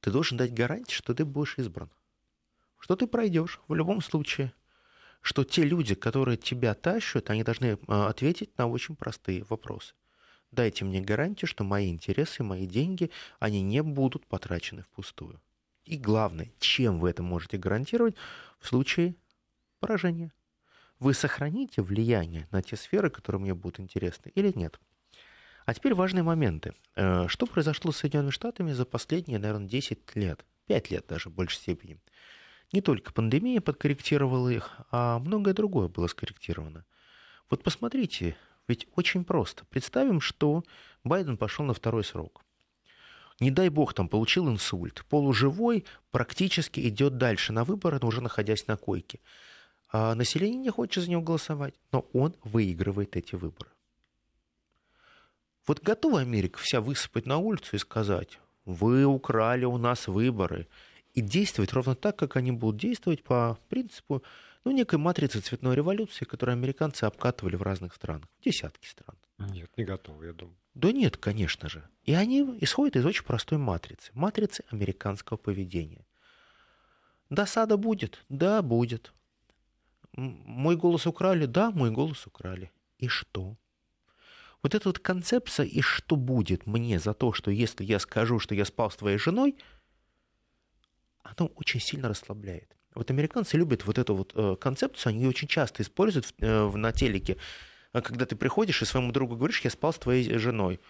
Ты 0.00 0.10
должен 0.10 0.36
дать 0.36 0.52
гарантию, 0.52 0.96
что 0.96 1.14
ты 1.14 1.24
будешь 1.24 1.58
избран. 1.58 1.88
Что 2.82 2.96
ты 2.96 3.06
пройдешь 3.06 3.60
в 3.68 3.74
любом 3.74 4.00
случае 4.02 4.52
что 5.20 5.44
те 5.44 5.62
люди, 5.62 5.94
которые 5.94 6.36
тебя 6.36 6.74
тащат, 6.74 7.30
они 7.30 7.44
должны 7.44 7.78
а, 7.86 8.08
ответить 8.08 8.58
на 8.58 8.66
очень 8.66 8.96
простые 8.96 9.44
вопросы. 9.44 9.94
Дайте 10.50 10.84
мне 10.84 11.00
гарантию, 11.00 11.48
что 11.48 11.62
мои 11.62 11.88
интересы, 11.88 12.42
мои 12.42 12.66
деньги, 12.66 13.08
они 13.38 13.62
не 13.62 13.84
будут 13.84 14.26
потрачены 14.26 14.82
впустую. 14.82 15.40
И 15.84 15.96
главное, 15.96 16.50
чем 16.58 16.98
вы 16.98 17.10
это 17.10 17.22
можете 17.22 17.56
гарантировать 17.56 18.16
в 18.58 18.66
случае 18.66 19.14
поражения? 19.78 20.32
Вы 20.98 21.14
сохраните 21.14 21.82
влияние 21.82 22.48
на 22.50 22.60
те 22.60 22.74
сферы, 22.74 23.08
которые 23.08 23.42
мне 23.42 23.54
будут 23.54 23.78
интересны, 23.78 24.32
или 24.34 24.50
нет? 24.56 24.80
А 25.66 25.72
теперь 25.72 25.94
важные 25.94 26.24
моменты. 26.24 26.74
Э, 26.96 27.28
что 27.28 27.46
произошло 27.46 27.92
с 27.92 27.98
Соединенными 27.98 28.32
Штатами 28.32 28.72
за 28.72 28.84
последние, 28.86 29.38
наверное, 29.38 29.68
10 29.68 30.16
лет? 30.16 30.44
5 30.66 30.90
лет 30.90 31.06
даже 31.06 31.28
в 31.28 31.32
большей 31.32 31.58
степени. 31.58 32.00
Не 32.72 32.80
только 32.80 33.12
пандемия 33.12 33.60
подкорректировала 33.60 34.48
их, 34.48 34.78
а 34.90 35.18
многое 35.18 35.52
другое 35.52 35.88
было 35.88 36.06
скорректировано. 36.06 36.84
Вот 37.50 37.62
посмотрите, 37.62 38.36
ведь 38.66 38.88
очень 38.96 39.24
просто. 39.24 39.64
Представим, 39.66 40.20
что 40.20 40.64
Байден 41.04 41.36
пошел 41.36 41.66
на 41.66 41.74
второй 41.74 42.02
срок. 42.02 42.42
Не 43.40 43.50
дай 43.50 43.68
бог, 43.68 43.92
там 43.92 44.08
получил 44.08 44.48
инсульт. 44.48 45.04
Полуживой 45.08 45.84
практически 46.10 46.80
идет 46.88 47.18
дальше 47.18 47.52
на 47.52 47.64
выборы, 47.64 47.98
но 48.00 48.08
уже 48.08 48.22
находясь 48.22 48.66
на 48.66 48.76
койке. 48.76 49.20
А 49.90 50.14
население 50.14 50.58
не 50.58 50.70
хочет 50.70 51.04
за 51.04 51.10
него 51.10 51.22
голосовать, 51.22 51.74
но 51.90 52.06
он 52.14 52.34
выигрывает 52.44 53.16
эти 53.16 53.34
выборы. 53.34 53.68
Вот 55.66 55.82
готова 55.82 56.20
Америка 56.20 56.58
вся 56.58 56.80
высыпать 56.80 57.26
на 57.26 57.36
улицу 57.38 57.76
и 57.76 57.78
сказать, 57.78 58.38
вы 58.64 59.04
украли 59.04 59.64
у 59.64 59.76
нас 59.76 60.08
выборы, 60.08 60.66
и 61.14 61.20
действовать 61.20 61.72
ровно 61.72 61.94
так, 61.94 62.16
как 62.16 62.36
они 62.36 62.52
будут 62.52 62.80
действовать 62.80 63.22
по 63.22 63.58
принципу 63.68 64.22
ну, 64.64 64.70
некой 64.70 64.98
матрицы 64.98 65.40
цветной 65.40 65.74
революции, 65.74 66.24
которую 66.24 66.54
американцы 66.54 67.04
обкатывали 67.04 67.56
в 67.56 67.62
разных 67.62 67.94
странах, 67.94 68.28
десятки 68.44 68.86
стран. 68.86 69.16
Нет, 69.38 69.70
не 69.76 69.84
готовы, 69.84 70.26
я 70.26 70.32
думаю. 70.32 70.56
Да 70.74 70.92
нет, 70.92 71.16
конечно 71.16 71.68
же. 71.68 71.86
И 72.04 72.14
они 72.14 72.58
исходят 72.60 72.96
из 72.96 73.04
очень 73.04 73.24
простой 73.24 73.58
матрицы. 73.58 74.10
Матрицы 74.14 74.64
американского 74.70 75.36
поведения. 75.36 76.06
Досада 77.28 77.76
будет? 77.76 78.24
Да, 78.28 78.62
будет. 78.62 79.12
Мой 80.12 80.76
голос 80.76 81.06
украли? 81.06 81.46
Да, 81.46 81.70
мой 81.70 81.90
голос 81.90 82.26
украли. 82.26 82.70
И 82.98 83.08
что? 83.08 83.56
Вот 84.62 84.74
эта 84.74 84.88
вот 84.88 85.00
концепция 85.00 85.66
«и 85.66 85.80
что 85.80 86.14
будет 86.14 86.66
мне 86.66 87.00
за 87.00 87.14
то, 87.14 87.32
что 87.32 87.50
если 87.50 87.84
я 87.84 87.98
скажу, 87.98 88.38
что 88.38 88.54
я 88.54 88.64
спал 88.64 88.90
с 88.90 88.96
твоей 88.96 89.18
женой», 89.18 89.56
оно 91.22 91.48
очень 91.54 91.80
сильно 91.80 92.08
расслабляет. 92.08 92.76
Вот 92.94 93.10
американцы 93.10 93.56
любят 93.56 93.86
вот 93.86 93.98
эту 93.98 94.14
вот 94.14 94.32
э, 94.34 94.56
концепцию, 94.60 95.10
они 95.10 95.22
ее 95.22 95.28
очень 95.30 95.48
часто 95.48 95.82
используют 95.82 96.34
э, 96.38 96.70
на 96.74 96.92
телеке. 96.92 97.38
А 97.92 98.02
когда 98.02 98.26
ты 98.26 98.36
приходишь 98.36 98.82
и 98.82 98.84
своему 98.84 99.12
другу 99.12 99.36
говоришь, 99.36 99.60
я 99.62 99.70
спал 99.70 99.92
с 99.92 99.98
твоей 99.98 100.36
женой. 100.38 100.80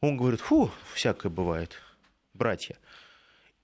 Он 0.00 0.16
говорит, 0.16 0.40
фу, 0.40 0.70
всякое 0.94 1.30
бывает, 1.30 1.80
братья. 2.34 2.76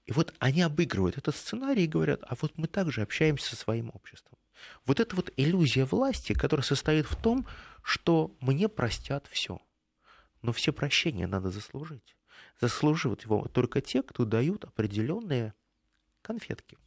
И 0.07 0.12
вот 0.12 0.35
они 0.38 0.62
обыгрывают 0.62 1.16
этот 1.16 1.37
сценарий 1.37 1.85
и 1.85 1.88
говорят, 1.88 2.22
а 2.27 2.35
вот 2.40 2.53
мы 2.57 2.68
также 2.68 3.03
общаемся 3.03 3.50
со 3.50 3.57
своим 3.57 3.90
обществом. 3.94 4.38
Вот 4.87 5.00
эта 5.00 5.16
вот 5.16 5.33
иллюзия 5.37 5.85
власти, 5.85 6.33
которая 6.33 6.64
состоит 6.64 7.07
в 7.07 7.20
том, 7.20 7.46
что 7.83 8.35
мне 8.40 8.68
простят 8.68 9.27
все. 9.31 9.61
Но 10.42 10.53
все 10.53 10.72
прощения 10.72 11.27
надо 11.27 11.50
заслужить. 11.50 12.16
Заслуживают 12.61 13.24
его 13.24 13.46
только 13.48 13.81
те, 13.81 14.03
кто 14.03 14.24
дают 14.24 14.64
определенные 14.64 15.55
конфетки. 16.25 16.79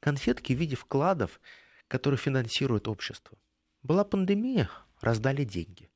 Конфетки 0.00 0.52
в 0.52 0.58
виде 0.58 0.76
вкладов, 0.76 1.40
которые 1.86 2.18
финансируют 2.18 2.88
общество. 2.88 3.38
Была 3.82 4.04
пандемия, 4.04 4.68
раздали 5.00 5.44
деньги. 5.44 5.90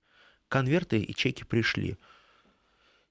Конверты 0.49 1.01
и 1.01 1.15
чеки 1.15 1.45
пришли. 1.45 1.99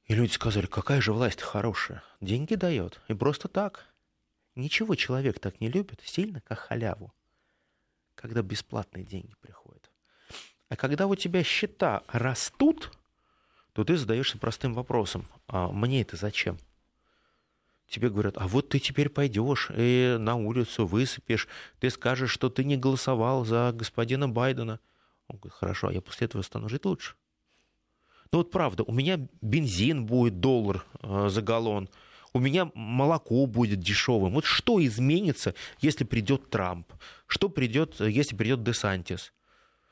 И 0.06 0.16
люди 0.16 0.32
сказали, 0.32 0.66
какая 0.66 1.02
же 1.02 1.14
власть 1.14 1.42
хорошая. 1.42 2.04
Деньги 2.22 2.56
дает. 2.56 3.02
И 3.08 3.14
просто 3.14 3.48
так. 3.48 3.86
Ничего 4.56 4.96
человек 4.96 5.40
так 5.40 5.62
не 5.62 5.70
любит 5.70 6.02
сильно, 6.04 6.42
как 6.42 6.60
халяву. 6.60 7.14
Когда 8.16 8.42
бесплатные 8.42 9.06
деньги 9.06 9.36
приходят. 9.42 9.90
А 10.70 10.76
когда 10.76 11.08
у 11.08 11.16
тебя 11.16 11.44
счета 11.44 12.04
растут, 12.08 12.92
то 13.74 13.84
ты 13.84 13.98
задаешься 13.98 14.38
простым 14.38 14.74
вопросом. 14.74 15.26
А 15.48 15.70
мне 15.70 16.02
это 16.02 16.16
зачем? 16.18 16.58
Тебе 17.92 18.10
говорят, 18.10 18.36
а 18.38 18.48
вот 18.48 18.70
ты 18.70 18.80
теперь 18.80 19.10
пойдешь 19.10 19.70
и 19.76 20.16
на 20.20 20.36
улицу 20.36 20.88
высыпешь, 20.88 21.48
ты 21.80 21.90
скажешь, 21.90 22.32
что 22.32 22.50
ты 22.50 22.64
не 22.64 22.78
голосовал 22.78 23.46
за 23.46 23.72
господина 23.74 24.28
Байдена. 24.28 24.80
Он 25.28 25.38
говорит, 25.38 25.54
хорошо, 25.54 25.88
а 25.88 25.94
я 25.94 26.02
после 26.02 26.26
этого 26.26 26.42
стану 26.42 26.70
жить 26.70 26.86
лучше. 26.86 27.16
Ну 28.32 28.40
вот 28.40 28.50
правда, 28.50 28.84
у 28.84 28.94
меня 28.94 29.20
бензин 29.42 30.06
будет 30.06 30.40
доллар 30.40 30.86
э, 31.02 31.28
за 31.30 31.42
галлон, 31.42 31.90
у 32.34 32.40
меня 32.40 32.72
молоко 32.74 33.46
будет 33.46 33.80
дешевым. 33.80 34.34
Вот 34.34 34.46
что 34.46 34.84
изменится, 34.84 35.54
если 35.82 36.06
придет 36.06 36.50
Трамп? 36.50 36.92
Что 37.28 37.50
придет, 37.50 38.00
если 38.00 38.38
придет 38.38 38.64
Десантис? 38.64 39.34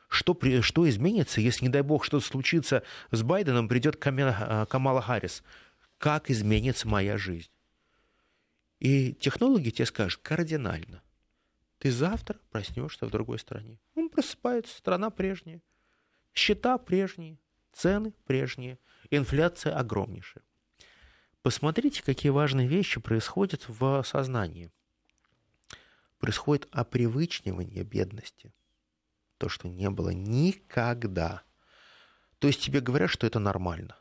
Что, 0.07 0.33
при, 0.33 0.61
что 0.61 0.89
изменится, 0.89 1.41
если, 1.41 1.65
не 1.65 1.69
дай 1.69 1.81
бог, 1.81 2.05
что-то 2.05 2.25
случится 2.25 2.83
с 3.11 3.21
Байденом, 3.21 3.67
придет 3.67 3.97
Камала, 3.97 4.37
э, 4.39 4.65
Камала 4.67 5.01
Харрис? 5.01 5.43
Как 5.97 6.31
изменится 6.31 6.87
моя 6.87 7.17
жизнь? 7.17 7.49
И 8.79 9.13
технологи 9.13 9.69
тебе 9.69 9.85
скажут 9.85 10.21
кардинально. 10.21 11.01
Ты 11.79 11.91
завтра 11.91 12.39
проснешься 12.49 13.05
в 13.05 13.09
другой 13.09 13.39
стране. 13.39 13.79
Он 13.95 14.09
просыпается, 14.09 14.77
страна 14.77 15.09
прежняя, 15.09 15.61
счета 16.33 16.77
прежние, 16.77 17.37
цены 17.73 18.13
прежние, 18.25 18.79
инфляция 19.09 19.77
огромнейшая. 19.77 20.43
Посмотрите, 21.41 22.03
какие 22.03 22.31
важные 22.31 22.67
вещи 22.67 22.99
происходят 22.99 23.67
в 23.67 24.03
сознании. 24.03 24.71
Происходит 26.19 26.67
опривычнивание 26.71 27.83
бедности. 27.83 28.53
То, 29.37 29.47
что 29.47 29.69
не 29.69 29.89
было 29.89 30.09
никогда. 30.09 31.43
То 32.39 32.47
есть 32.47 32.61
тебе 32.61 32.81
говорят, 32.81 33.09
что 33.09 33.25
это 33.25 33.39
нормально. 33.39 33.97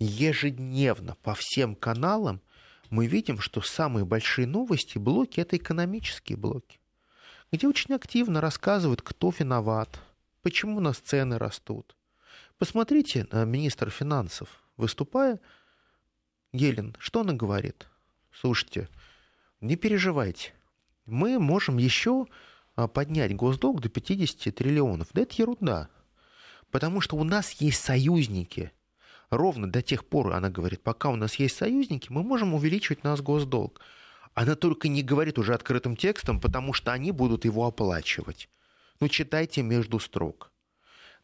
Ежедневно 0.00 1.14
по 1.22 1.34
всем 1.34 1.76
каналам 1.76 2.42
мы 2.90 3.06
видим, 3.06 3.40
что 3.40 3.60
самые 3.60 4.04
большие 4.04 4.46
новости, 4.46 4.98
блоки, 4.98 5.40
это 5.40 5.56
экономические 5.56 6.36
блоки, 6.36 6.80
где 7.52 7.68
очень 7.68 7.94
активно 7.94 8.40
рассказывают, 8.40 9.02
кто 9.02 9.32
виноват, 9.36 10.00
почему 10.42 10.78
у 10.78 10.80
нас 10.80 10.98
цены 10.98 11.38
растут. 11.38 11.96
Посмотрите 12.58 13.26
на 13.30 13.44
министра 13.44 13.90
финансов, 13.90 14.62
выступая, 14.76 15.40
Елен, 16.52 16.94
что 16.98 17.20
она 17.20 17.32
говорит? 17.32 17.88
Слушайте, 18.32 18.88
не 19.60 19.76
переживайте, 19.76 20.52
мы 21.06 21.38
можем 21.38 21.78
еще 21.78 22.26
а, 22.76 22.88
поднять 22.88 23.34
госдолг 23.36 23.80
до 23.80 23.88
50 23.88 24.54
триллионов. 24.54 25.08
Да 25.12 25.22
это 25.22 25.34
ерунда. 25.38 25.88
Потому 26.70 27.00
что 27.00 27.16
у 27.16 27.24
нас 27.24 27.52
есть 27.52 27.80
союзники. 27.82 28.72
Ровно 29.36 29.70
до 29.70 29.82
тех 29.82 30.06
пор, 30.06 30.32
она 30.32 30.48
говорит, 30.48 30.82
пока 30.82 31.08
у 31.08 31.16
нас 31.16 31.34
есть 31.36 31.56
союзники, 31.56 32.06
мы 32.08 32.22
можем 32.22 32.54
увеличивать 32.54 33.02
наш 33.02 33.20
госдолг. 33.20 33.80
Она 34.32 34.54
только 34.54 34.86
не 34.86 35.02
говорит 35.02 35.38
уже 35.38 35.54
открытым 35.54 35.96
текстом, 35.96 36.40
потому 36.40 36.72
что 36.72 36.92
они 36.92 37.10
будут 37.10 37.44
его 37.44 37.66
оплачивать. 37.66 38.48
Ну, 39.00 39.08
читайте 39.08 39.62
между 39.62 39.98
строк. 39.98 40.52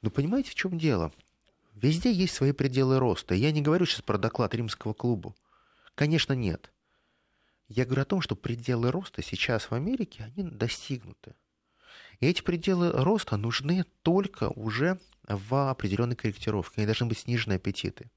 Но 0.02 0.10
понимаете, 0.10 0.50
в 0.50 0.56
чем 0.56 0.76
дело? 0.76 1.12
Везде 1.74 2.12
есть 2.12 2.34
свои 2.34 2.50
пределы 2.50 2.98
роста. 2.98 3.34
Я 3.34 3.52
не 3.52 3.62
говорю 3.62 3.86
сейчас 3.86 4.02
про 4.02 4.18
доклад 4.18 4.54
римского 4.54 4.92
клуба. 4.92 5.34
Конечно, 5.94 6.32
нет. 6.32 6.72
Я 7.68 7.84
говорю 7.84 8.02
о 8.02 8.06
том, 8.06 8.20
что 8.20 8.34
пределы 8.34 8.90
роста 8.90 9.22
сейчас 9.22 9.70
в 9.70 9.72
Америке, 9.72 10.24
они 10.24 10.50
достигнуты. 10.50 11.36
И 12.18 12.26
эти 12.26 12.42
пределы 12.42 12.90
роста 12.90 13.36
нужны 13.36 13.84
только 14.02 14.48
уже 14.48 14.98
в 15.36 15.70
определенной 15.70 16.16
корректировке. 16.16 16.74
Они 16.78 16.86
должны 16.86 17.06
быть 17.06 17.20
снижены 17.20 17.54
аппетиты. 17.54 18.10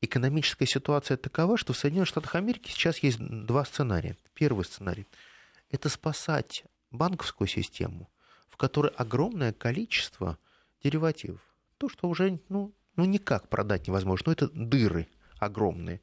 Экономическая 0.00 0.66
ситуация 0.66 1.16
такова, 1.16 1.56
что 1.56 1.72
в 1.72 1.78
Соединенных 1.78 2.08
Штатах 2.08 2.34
Америки 2.34 2.70
сейчас 2.70 2.98
есть 2.98 3.18
два 3.20 3.64
сценария. 3.64 4.16
Первый 4.34 4.64
сценарий– 4.64 5.06
это 5.70 5.88
спасать 5.88 6.64
банковскую 6.90 7.48
систему, 7.48 8.08
в 8.48 8.56
которой 8.56 8.92
огромное 8.92 9.52
количество 9.52 10.38
деривативов. 10.82 11.40
То, 11.78 11.88
что 11.88 12.08
уже 12.08 12.40
ну, 12.48 12.72
ну 12.96 13.04
никак 13.04 13.48
продать 13.48 13.86
невозможно. 13.86 14.24
Ну, 14.26 14.32
это 14.32 14.48
дыры 14.48 15.06
огромные. 15.38 16.00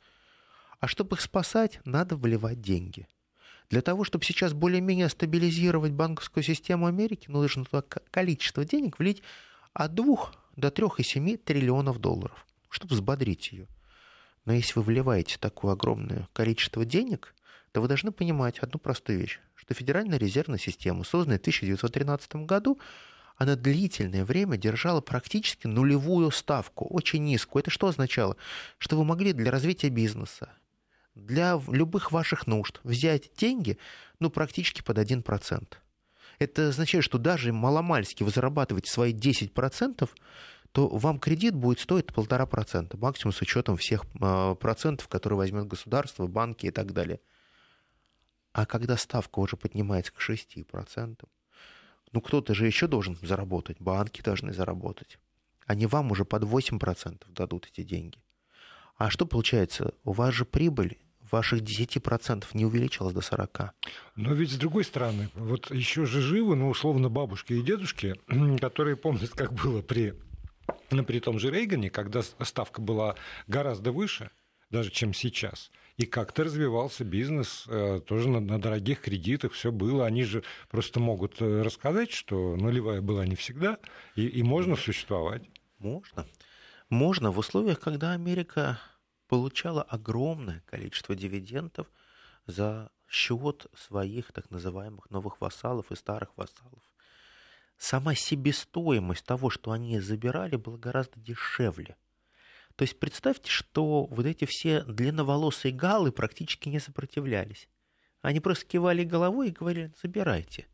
А 0.79 0.87
чтобы 0.87 1.15
их 1.15 1.21
спасать, 1.21 1.79
надо 1.85 2.15
вливать 2.15 2.61
деньги. 2.61 3.07
Для 3.69 3.81
того, 3.81 4.03
чтобы 4.03 4.23
сейчас 4.23 4.53
более-менее 4.53 5.09
стабилизировать 5.09 5.91
банковскую 5.91 6.43
систему 6.43 6.85
Америки, 6.85 7.29
нужно 7.29 7.65
туда 7.65 7.81
количество 7.81 8.63
денег 8.63 8.97
влить 8.97 9.23
от 9.77 9.93
2 9.93 10.31
до 10.55 10.69
3,7 10.69 11.37
триллионов 11.37 11.99
долларов, 11.99 12.47
чтобы 12.67 12.95
взбодрить 12.95 13.51
ее. 13.51 13.67
Но 14.45 14.53
если 14.53 14.73
вы 14.79 14.81
вливаете 14.81 15.37
такое 15.39 15.73
огромное 15.73 16.27
количество 16.33 16.83
денег, 16.83 17.35
то 17.71 17.81
вы 17.81 17.87
должны 17.87 18.11
понимать 18.11 18.57
одну 18.57 18.79
простую 18.79 19.19
вещь, 19.19 19.39
что 19.53 19.75
Федеральная 19.75 20.17
резервная 20.17 20.57
система, 20.57 21.03
созданная 21.03 21.37
в 21.37 21.41
1913 21.41 22.47
году, 22.47 22.79
она 23.35 23.55
длительное 23.55 24.25
время 24.25 24.57
держала 24.57 24.99
практически 24.99 25.67
нулевую 25.67 26.31
ставку, 26.31 26.85
очень 26.85 27.23
низкую. 27.23 27.61
Это 27.61 27.69
что 27.69 27.87
означало? 27.87 28.35
Что 28.79 28.97
вы 28.97 29.03
могли 29.03 29.31
для 29.31 29.51
развития 29.51 29.89
бизнеса, 29.89 30.49
для 31.13 31.61
любых 31.67 32.11
ваших 32.11 32.47
нужд 32.47 32.79
взять 32.83 33.29
деньги, 33.37 33.77
ну, 34.19 34.31
практически 34.31 34.81
под 34.81 34.97
1%. 34.97 35.67
Это 36.39 36.69
означает, 36.69 37.03
что 37.03 37.17
даже 37.17 37.51
маломальски 37.51 38.23
вы 38.23 38.29
зарабатываете 38.29 38.91
свои 38.91 39.13
10%, 39.13 40.09
то 40.71 40.87
вам 40.87 41.19
кредит 41.19 41.55
будет 41.55 41.79
стоить 41.79 42.07
полтора 42.07 42.45
процента, 42.45 42.97
максимум 42.97 43.33
с 43.33 43.41
учетом 43.41 43.77
всех 43.77 44.05
а, 44.21 44.53
процентов, 44.55 45.07
которые 45.07 45.37
возьмет 45.37 45.65
государство, 45.65 46.27
банки 46.27 46.67
и 46.67 46.71
так 46.71 46.93
далее. 46.93 47.19
А 48.53 48.65
когда 48.65 48.97
ставка 48.97 49.39
уже 49.39 49.57
поднимается 49.57 50.11
к 50.13 50.19
6%, 50.19 51.23
ну, 52.11 52.21
кто-то 52.21 52.53
же 52.53 52.65
еще 52.65 52.87
должен 52.87 53.17
заработать, 53.21 53.79
банки 53.79 54.21
должны 54.21 54.53
заработать. 54.53 55.19
Они 55.65 55.85
вам 55.85 56.11
уже 56.11 56.25
под 56.25 56.43
8% 56.43 57.23
дадут 57.29 57.67
эти 57.71 57.83
деньги. 57.83 58.19
А 58.95 59.09
что 59.09 59.25
получается? 59.25 59.93
У 60.03 60.13
вас 60.13 60.33
же 60.33 60.45
прибыль 60.45 60.97
ваших 61.31 61.61
10% 61.61 62.45
не 62.53 62.65
увеличилась 62.65 63.13
до 63.13 63.21
40%. 63.21 63.69
Но 64.15 64.33
ведь 64.33 64.51
с 64.51 64.55
другой 64.55 64.83
стороны, 64.83 65.29
вот 65.35 65.71
еще 65.71 66.05
же 66.05 66.21
живы, 66.21 66.55
ну, 66.55 66.69
условно, 66.69 67.09
бабушки 67.09 67.53
и 67.53 67.61
дедушки, 67.61 68.15
которые 68.61 68.95
помнят, 68.95 69.31
как 69.31 69.53
было 69.53 69.81
при, 69.81 70.13
ну, 70.91 71.03
при 71.03 71.19
том 71.19 71.39
же 71.39 71.51
Рейгане, 71.51 71.89
когда 71.89 72.21
ставка 72.23 72.81
была 72.81 73.15
гораздо 73.47 73.91
выше, 73.91 74.31
даже 74.69 74.91
чем 74.91 75.13
сейчас– 75.13 75.71
и 75.97 76.05
как-то 76.05 76.43
развивался 76.43 77.03
бизнес 77.03 77.65
э, 77.67 78.01
тоже 78.05 78.29
на, 78.29 78.39
на 78.39 78.61
дорогих 78.61 79.01
кредитах, 79.01 79.53
все 79.53 79.71
было. 79.71 80.05
Они 80.05 80.23
же 80.23 80.43
просто 80.69 80.99
могут 80.99 81.41
э, 81.41 81.61
рассказать, 81.63 82.11
что 82.11 82.55
нулевая 82.55 83.01
была 83.01 83.25
не 83.25 83.35
всегда, 83.35 83.79
и, 84.15 84.27
и 84.27 84.43
можно 84.43 84.75
существовать. 84.75 85.41
Можно. 85.79 86.27
Можно 86.89 87.31
в 87.31 87.39
условиях, 87.39 87.79
когда 87.79 88.11
Америка 88.11 88.79
получала 89.27 89.83
огромное 89.83 90.61
количество 90.65 91.15
дивидендов 91.15 91.87
за 92.45 92.91
счет 93.07 93.67
своих 93.75 94.31
так 94.31 94.49
называемых 94.49 95.09
новых 95.09 95.41
вассалов 95.41 95.91
и 95.91 95.95
старых 95.95 96.35
вассалов. 96.37 96.83
Сама 97.77 98.15
себестоимость 98.15 99.25
того, 99.25 99.49
что 99.49 99.71
они 99.71 99.99
забирали, 99.99 100.55
была 100.55 100.77
гораздо 100.77 101.19
дешевле– 101.19 101.95
то 102.77 102.83
есть 102.83 102.99
представьте, 102.99 103.49
что 103.49 104.05
вот 104.05 104.25
эти 104.27 104.45
все 104.45 104.83
длинноволосые 104.83 105.73
галы 105.73 106.11
практически 106.11 106.69
не 106.69 106.79
сопротивлялись. 106.79 107.67
Они 108.21 108.39
просто 108.39 108.67
кивали 108.67 109.03
головой 109.03 109.49
и 109.49 109.51
говорили, 109.51 109.91
забирайте. 109.99 110.67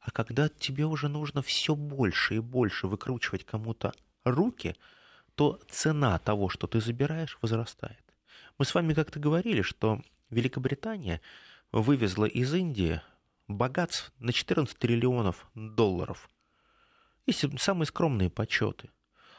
А 0.00 0.10
когда 0.10 0.48
тебе 0.48 0.86
уже 0.86 1.08
нужно 1.08 1.42
все 1.42 1.74
больше 1.74 2.36
и 2.36 2.40
больше 2.40 2.86
выкручивать 2.86 3.44
кому-то 3.44 3.92
руки, 4.24 4.74
то 5.38 5.60
цена 5.68 6.18
того, 6.18 6.48
что 6.48 6.66
ты 6.66 6.80
забираешь, 6.80 7.38
возрастает. 7.40 8.02
Мы 8.58 8.64
с 8.64 8.74
вами 8.74 8.92
как-то 8.92 9.20
говорили, 9.20 9.62
что 9.62 10.02
Великобритания 10.30 11.20
вывезла 11.70 12.24
из 12.24 12.52
Индии 12.52 13.00
богатств 13.46 14.12
на 14.18 14.32
14 14.32 14.76
триллионов 14.76 15.48
долларов. 15.54 16.28
Есть 17.24 17.44
самые 17.60 17.86
скромные 17.86 18.30
подсчеты. 18.30 18.90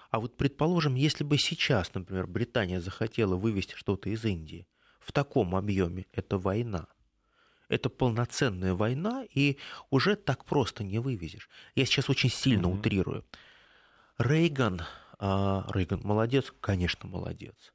А 0.10 0.22
вот, 0.22 0.38
предположим, 0.38 0.96
если 0.96 1.26
бы 1.26 1.38
сейчас, 1.38 1.94
например, 1.94 2.28
Британия 2.28 2.80
захотела 2.80 3.36
вывести 3.36 3.76
что-то 3.76 4.10
из 4.10 4.24
Индии 4.24 4.66
в 5.02 5.12
таком 5.12 5.54
объеме, 5.54 6.06
это 6.14 6.38
война. 6.38 6.88
Это 7.68 7.90
полноценная 7.90 8.74
война, 8.74 9.26
и 9.30 9.58
уже 9.90 10.16
так 10.16 10.46
просто 10.46 10.86
не 10.86 11.00
вывезешь. 11.00 11.50
Я 11.76 11.86
сейчас 11.86 12.10
очень 12.10 12.30
сильно 12.30 12.68
mm-hmm. 12.68 12.80
утрирую. 12.80 13.26
Рейган, 14.18 14.84
а, 15.20 15.66
Рейган 15.74 16.02
молодец, 16.04 16.54
конечно, 16.62 17.08
молодец. 17.08 17.74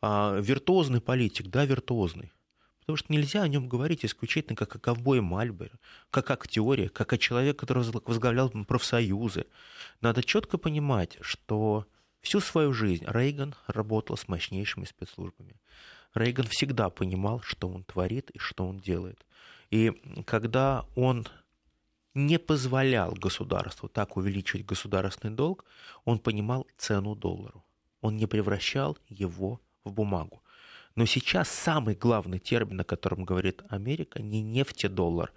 А, 0.00 0.38
виртуозный 0.38 1.00
политик, 1.00 1.48
да, 1.48 1.64
виртуозный. 1.64 2.32
Потому 2.80 2.96
что 2.96 3.12
нельзя 3.12 3.42
о 3.42 3.48
нем 3.48 3.68
говорить 3.68 4.04
исключительно 4.04 4.56
как 4.56 4.74
о 4.74 4.78
ковбое 4.78 5.22
Мальборе, 5.22 5.72
как 6.10 6.30
о 6.30 6.34
актере, 6.34 6.88
как 6.88 7.12
о 7.12 7.18
человеке, 7.18 7.56
который 7.56 7.84
возглавлял 7.84 8.50
профсоюзы. 8.50 9.46
Надо 10.00 10.22
четко 10.22 10.58
понимать, 10.58 11.16
что 11.20 11.86
всю 12.20 12.40
свою 12.40 12.72
жизнь 12.72 13.04
Рейган 13.06 13.54
работал 13.68 14.16
с 14.16 14.26
мощнейшими 14.26 14.84
спецслужбами. 14.84 15.60
Рейган 16.14 16.46
всегда 16.48 16.90
понимал, 16.90 17.40
что 17.40 17.68
он 17.68 17.84
творит 17.84 18.30
и 18.30 18.38
что 18.38 18.66
он 18.66 18.80
делает. 18.80 19.24
И 19.70 19.92
когда 20.26 20.84
он 20.96 21.26
не 22.14 22.38
позволял 22.38 23.12
государству 23.12 23.88
так 23.88 24.16
увеличивать 24.16 24.66
государственный 24.66 25.34
долг, 25.34 25.64
он 26.04 26.18
понимал 26.18 26.66
цену 26.76 27.14
доллару. 27.14 27.64
Он 28.00 28.16
не 28.16 28.26
превращал 28.26 28.98
его 29.08 29.60
в 29.84 29.92
бумагу. 29.92 30.42
Но 30.94 31.06
сейчас 31.06 31.48
самый 31.48 31.94
главный 31.94 32.38
термин, 32.38 32.80
о 32.80 32.84
котором 32.84 33.24
говорит 33.24 33.62
Америка, 33.68 34.20
не 34.20 34.42
нефтедоллар, 34.42 35.32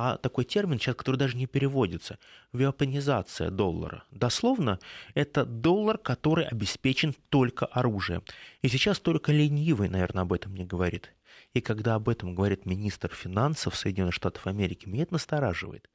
а 0.00 0.16
такой 0.16 0.44
термин 0.44 0.78
сейчас, 0.78 0.94
который 0.94 1.16
даже 1.16 1.36
не 1.36 1.46
переводится, 1.46 2.18
веопонизация 2.52 3.50
доллара. 3.50 4.04
Дословно, 4.12 4.78
это 5.14 5.44
доллар, 5.44 5.98
который 5.98 6.46
обеспечен 6.46 7.16
только 7.30 7.66
оружием. 7.66 8.22
И 8.62 8.68
сейчас 8.68 9.00
только 9.00 9.32
ленивый, 9.32 9.88
наверное, 9.88 10.22
об 10.22 10.32
этом 10.32 10.54
не 10.54 10.64
говорит. 10.64 11.12
И 11.52 11.60
когда 11.60 11.96
об 11.96 12.08
этом 12.08 12.34
говорит 12.34 12.64
министр 12.64 13.12
финансов 13.12 13.74
Соединенных 13.74 14.14
Штатов 14.14 14.46
Америки, 14.46 14.86
меня 14.86 15.02
это 15.02 15.14
настораживает. 15.14 15.88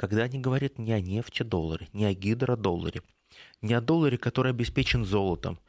Когда 0.00 0.22
они 0.22 0.38
говорят 0.38 0.78
не 0.78 0.94
о 0.94 1.00
нефтедолларе, 1.02 1.90
не 1.92 2.06
о 2.06 2.14
гидродолларе, 2.14 3.02
не 3.60 3.74
о 3.74 3.82
долларе, 3.82 4.16
который 4.16 4.50
обеспечен 4.50 5.04
золотом, 5.04 5.60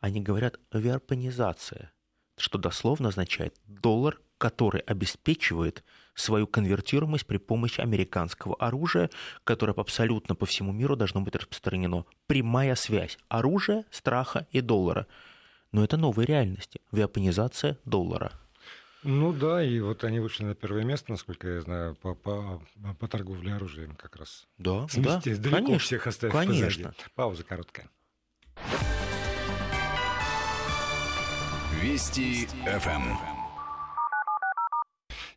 они 0.00 0.22
говорят 0.22 0.58
о 0.70 0.78
веопонизации– 0.78 1.90
что 2.38 2.56
дословно 2.58 3.08
означает 3.08 3.54
доллар, 3.66 4.20
который 4.38 4.80
обеспечивает 4.80 5.84
свою 6.14 6.46
конвертируемость 6.46 7.26
при 7.26 7.36
помощи 7.36 7.80
американского 7.80 8.54
оружия, 8.56 9.10
которое 9.44 9.72
абсолютно 9.72 10.34
по 10.34 10.46
всему 10.46 10.72
миру 10.72 10.96
должно 10.96 11.20
быть 11.20 11.36
распространено. 11.36 12.06
Прямая 12.26 12.74
связь 12.74 13.18
оружия, 13.28 13.84
страха 13.90 14.46
и 14.50 14.60
доллара. 14.60 15.06
Но 15.72 15.84
это 15.84 15.96
новые 15.96 16.26
реальности. 16.26 16.80
Виапонизация 16.92 17.76
доллара. 17.84 18.32
Ну 19.04 19.32
да, 19.32 19.62
и 19.62 19.78
вот 19.80 20.02
они 20.04 20.18
вышли 20.18 20.44
на 20.44 20.54
первое 20.54 20.82
место, 20.82 21.12
насколько 21.12 21.48
я 21.48 21.60
знаю, 21.60 21.94
по, 21.94 22.14
по, 22.14 22.60
по 22.98 23.08
торговле 23.08 23.54
оружием 23.54 23.94
как 23.94 24.16
раз. 24.16 24.46
Да, 24.58 24.88
Сместись, 24.88 25.38
да, 25.38 25.50
далеко 25.50 25.66
конечно, 25.66 25.86
всех 25.86 26.06
оставив 26.06 26.32
конечно. 26.32 26.88
позади. 26.88 27.10
Пауза 27.14 27.44
короткая. 27.44 27.90
Вести 31.80 32.46
ФМ. 32.66 33.38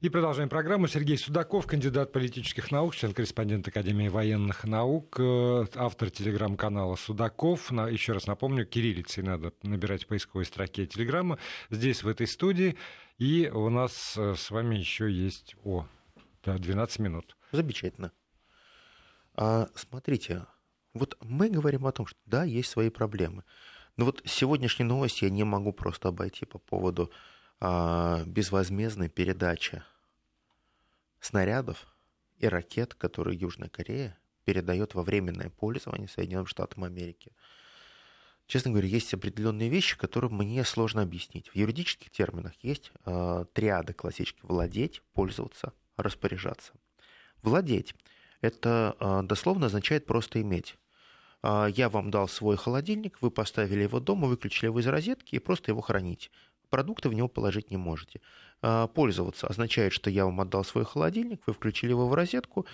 И 0.02 0.10
продолжаем 0.10 0.50
программу. 0.50 0.88
Сергей 0.88 1.16
Судаков, 1.16 1.68
кандидат 1.68 2.12
политических 2.12 2.72
наук, 2.72 2.96
член-корреспондент 2.96 3.68
Академии 3.68 4.08
военных 4.08 4.64
наук, 4.64 5.18
э, 5.20 5.66
автор 5.76 6.10
телеграм-канала 6.10 6.96
Судаков. 6.96 7.72
Еще 7.72 8.14
раз 8.14 8.26
напомню, 8.26 8.66
кириллицей 8.66 9.22
надо 9.22 9.54
набирать 9.62 10.06
в 10.06 10.08
поисковой 10.08 10.46
строке 10.46 10.88
телеграмма. 10.88 11.38
Здесь, 11.70 12.02
в 12.02 12.08
этой 12.08 12.26
студии. 12.26 12.78
И 13.22 13.52
у 13.54 13.70
нас 13.70 14.18
э, 14.18 14.34
с 14.36 14.50
вами 14.50 14.78
еще 14.78 15.08
есть... 15.12 15.56
О, 15.64 15.86
да, 16.44 16.58
12 16.58 16.98
минут. 16.98 17.38
Замечательно. 17.52 18.12
А, 19.36 19.68
смотрите, 19.76 20.48
вот 20.96 21.16
мы 21.22 21.48
говорим 21.48 21.86
о 21.86 21.92
том, 21.92 22.08
что 22.08 22.18
да, 22.26 22.46
есть 22.46 22.72
свои 22.72 22.90
проблемы. 22.90 23.44
Но 23.96 24.06
вот 24.06 24.24
сегодняшнюю 24.26 24.90
новость 24.90 25.22
я 25.22 25.30
не 25.30 25.44
могу 25.44 25.72
просто 25.72 26.10
обойти 26.10 26.48
по 26.48 26.58
поводу 26.58 27.12
а, 27.60 28.24
безвозмездной 28.26 29.10
передачи 29.10 29.84
снарядов 31.20 31.96
и 32.40 32.48
ракет, 32.48 32.96
которые 32.96 33.38
Южная 33.38 33.70
Корея 33.70 34.18
передает 34.46 34.96
во 34.96 35.04
временное 35.04 35.52
пользование 35.52 36.08
Соединенным 36.08 36.48
Штатам 36.48 36.86
Америки. 36.86 37.34
Честно 38.52 38.72
говоря, 38.72 38.90
есть 38.90 39.14
определенные 39.14 39.70
вещи, 39.70 39.98
которые 39.98 40.30
мне 40.30 40.66
сложно 40.66 41.04
объяснить. 41.04 41.48
В 41.48 41.56
юридических 41.56 42.10
терминах 42.10 42.52
есть 42.62 42.92
э, 43.06 43.46
триады 43.54 43.94
классические: 43.94 44.42
владеть, 44.44 45.02
пользоваться, 45.14 45.72
распоряжаться. 45.96 46.74
Владеть 47.44 47.96
это 48.42 48.98
э, 49.00 49.22
дословно 49.24 49.68
означает 49.68 50.06
просто 50.06 50.42
иметь. 50.42 50.76
Э, 51.44 51.68
я 51.74 51.88
вам 51.88 52.12
дал 52.12 52.28
свой 52.28 52.58
холодильник, 52.58 53.22
вы 53.22 53.32
поставили 53.32 53.84
его 53.84 54.02
дома, 54.02 54.28
выключили 54.28 54.66
его 54.66 54.82
из 54.82 54.88
розетки 54.88 55.36
и 55.36 55.40
просто 55.40 55.72
его 55.72 55.80
храните 55.80 56.30
продукты 56.72 57.10
в 57.10 57.14
него 57.14 57.28
положить 57.28 57.70
не 57.70 57.78
можете. 57.78 58.22
А, 58.62 58.88
пользоваться 58.88 59.46
означает, 59.46 59.94
что 59.94 60.10
я 60.10 60.26
вам 60.26 60.42
отдал 60.42 60.64
свой 60.64 60.86
холодильник, 60.86 61.42
вы 61.46 61.54
включили 61.54 61.92
его 61.92 62.08
в 62.08 62.14
розетку, 62.14 62.66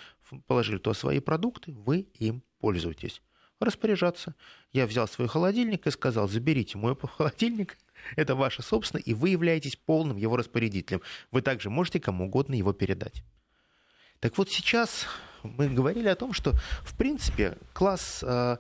положили 0.46 0.78
туда 0.78 0.94
свои 0.94 1.20
продукты, 1.20 1.74
вы 1.74 2.02
им 2.13 2.44
пользуетесь. 2.60 3.22
Распоряжаться. 3.60 4.36
Я 4.72 4.86
взял 4.86 5.08
свой 5.08 5.28
холодильник 5.28 5.88
и 5.88 5.91
сказал, 5.91 6.28
заберите 6.28 6.78
мой 6.78 6.96
холодильник, 7.17 7.78
это 8.15 8.36
ваше 8.36 8.62
собственное, 8.62 9.04
и 9.04 9.13
вы 9.13 9.30
являетесь 9.30 9.76
полным 9.76 10.17
его 10.17 10.38
распорядителем. 10.38 11.02
Вы 11.32 11.41
также 11.41 11.70
можете 11.70 12.00
кому 12.00 12.26
угодно 12.26 12.54
его 12.54 12.74
передать. 12.74 13.24
Так 14.20 14.38
вот 14.38 14.50
сейчас 14.50 15.08
мы 15.43 15.70
говорили 15.70 16.08
о 16.08 16.15
том, 16.15 16.34
что, 16.34 16.54
в 16.82 16.96
принципе, 16.98 17.58
класс 17.74 18.24
а, 18.24 18.60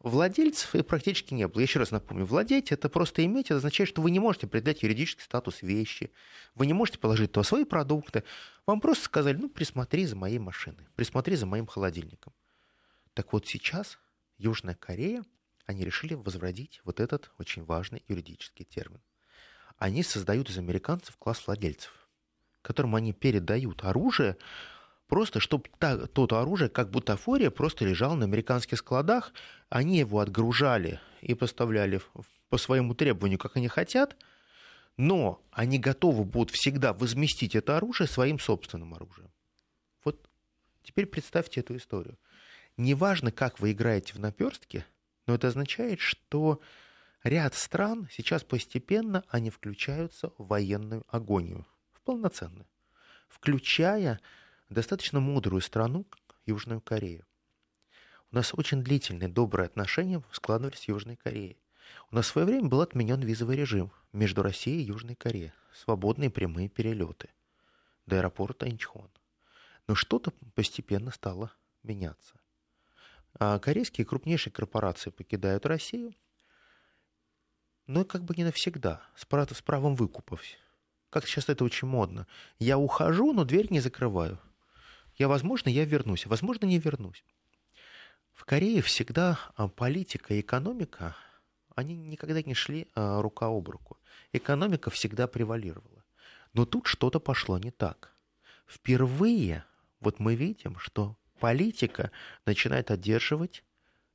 Владельцев 0.00 0.74
и 0.74 0.82
практически 0.82 1.34
не 1.34 1.48
было. 1.48 1.60
Еще 1.60 1.78
раз 1.78 1.90
напомню, 1.90 2.24
владеть 2.24 2.70
это 2.70 2.88
просто 2.88 3.24
иметь, 3.24 3.46
это 3.46 3.56
означает, 3.56 3.88
что 3.88 4.00
вы 4.00 4.10
не 4.10 4.20
можете 4.20 4.46
определять 4.46 4.82
юридический 4.82 5.24
статус 5.24 5.62
вещи, 5.62 6.12
вы 6.54 6.66
не 6.66 6.72
можете 6.72 6.98
положить 6.98 7.32
туда 7.32 7.44
свои 7.44 7.64
продукты. 7.64 8.22
Вам 8.66 8.80
просто 8.80 9.04
сказали, 9.04 9.36
ну, 9.36 9.48
присмотри 9.48 10.06
за 10.06 10.14
моей 10.14 10.38
машиной, 10.38 10.86
присмотри 10.94 11.34
за 11.36 11.46
моим 11.46 11.66
холодильником. 11.66 12.32
Так 13.14 13.32
вот 13.32 13.46
сейчас 13.46 13.98
Южная 14.38 14.74
Корея, 14.74 15.24
они 15.66 15.84
решили 15.84 16.14
возродить 16.14 16.80
вот 16.84 17.00
этот 17.00 17.30
очень 17.38 17.64
важный 17.64 18.02
юридический 18.08 18.64
термин. 18.64 19.02
Они 19.76 20.02
создают 20.02 20.48
из 20.48 20.58
американцев 20.58 21.16
класс 21.18 21.46
владельцев, 21.46 22.08
которым 22.62 22.94
они 22.94 23.12
передают 23.12 23.84
оружие, 23.84 24.36
просто 25.06 25.40
чтобы 25.40 25.68
та, 25.78 26.06
то 26.06 26.26
оружие, 26.36 26.68
как 26.68 26.90
бутафория, 26.90 27.50
просто 27.50 27.84
лежало 27.84 28.14
на 28.14 28.24
американских 28.24 28.78
складах, 28.78 29.32
они 29.68 29.98
его 29.98 30.20
отгружали 30.20 31.00
и 31.20 31.34
поставляли 31.34 32.00
по 32.48 32.58
своему 32.58 32.94
требованию, 32.94 33.38
как 33.38 33.56
они 33.56 33.68
хотят, 33.68 34.16
но 34.96 35.40
они 35.50 35.78
готовы 35.78 36.24
будут 36.24 36.50
всегда 36.50 36.92
возместить 36.92 37.54
это 37.54 37.76
оружие 37.76 38.08
своим 38.08 38.38
собственным 38.38 38.94
оружием. 38.94 39.30
Вот 40.04 40.28
теперь 40.82 41.06
представьте 41.06 41.60
эту 41.60 41.76
историю. 41.76 42.18
Неважно, 42.78 43.32
как 43.32 43.58
вы 43.58 43.72
играете 43.72 44.14
в 44.14 44.20
наперстке, 44.20 44.86
но 45.26 45.34
это 45.34 45.48
означает, 45.48 45.98
что 45.98 46.60
ряд 47.24 47.54
стран 47.54 48.08
сейчас 48.08 48.44
постепенно 48.44 49.24
они 49.28 49.50
включаются 49.50 50.32
в 50.38 50.46
военную 50.46 51.04
агонию, 51.08 51.66
в 51.92 52.00
полноценную, 52.02 52.68
включая 53.28 54.20
достаточно 54.70 55.18
мудрую 55.18 55.60
страну, 55.60 56.06
Южную 56.46 56.80
Корею. 56.80 57.26
У 58.30 58.36
нас 58.36 58.54
очень 58.54 58.84
длительные 58.84 59.28
добрые 59.28 59.66
отношения 59.66 60.22
складывались 60.30 60.78
с 60.78 60.88
Южной 60.88 61.16
Кореей. 61.16 61.58
У 62.12 62.14
нас 62.14 62.26
в 62.26 62.28
свое 62.28 62.46
время 62.46 62.68
был 62.68 62.80
отменен 62.80 63.20
визовый 63.20 63.56
режим 63.56 63.90
между 64.12 64.42
Россией 64.42 64.82
и 64.82 64.86
Южной 64.86 65.16
Кореей. 65.16 65.52
Свободные 65.74 66.30
прямые 66.30 66.68
перелеты 66.68 67.30
до 68.06 68.18
аэропорта 68.18 68.68
Инчхон. 68.68 69.10
Но 69.88 69.96
что-то 69.96 70.32
постепенно 70.54 71.10
стало 71.10 71.52
меняться. 71.82 72.37
А 73.38 73.58
корейские 73.58 74.04
крупнейшие 74.04 74.52
корпорации 74.52 75.10
покидают 75.10 75.64
Россию, 75.66 76.14
но 77.86 78.04
как 78.04 78.24
бы 78.24 78.34
не 78.36 78.44
навсегда, 78.44 79.02
с 79.16 79.24
правом 79.24 79.94
выкупов. 79.94 80.42
Как 81.10 81.26
сейчас 81.26 81.48
это 81.48 81.64
очень 81.64 81.88
модно. 81.88 82.26
Я 82.58 82.78
ухожу, 82.78 83.32
но 83.32 83.44
дверь 83.44 83.68
не 83.70 83.80
закрываю. 83.80 84.38
Я, 85.16 85.28
возможно, 85.28 85.68
я 85.68 85.84
вернусь, 85.84 86.26
возможно, 86.26 86.66
не 86.66 86.78
вернусь. 86.78 87.24
В 88.32 88.44
Корее 88.44 88.82
всегда 88.82 89.38
а, 89.56 89.68
политика 89.68 90.34
и 90.34 90.40
экономика, 90.40 91.16
они 91.74 91.96
никогда 91.96 92.42
не 92.42 92.54
шли 92.54 92.88
а, 92.94 93.22
рука 93.22 93.46
об 93.46 93.68
руку. 93.68 93.98
Экономика 94.32 94.90
всегда 94.90 95.26
превалировала. 95.26 96.04
Но 96.52 96.66
тут 96.66 96.86
что-то 96.86 97.20
пошло 97.20 97.58
не 97.58 97.70
так. 97.70 98.12
Впервые 98.66 99.64
вот 100.00 100.20
мы 100.20 100.34
видим, 100.34 100.78
что 100.78 101.16
политика 101.38 102.10
начинает 102.46 102.90
одерживать 102.90 103.64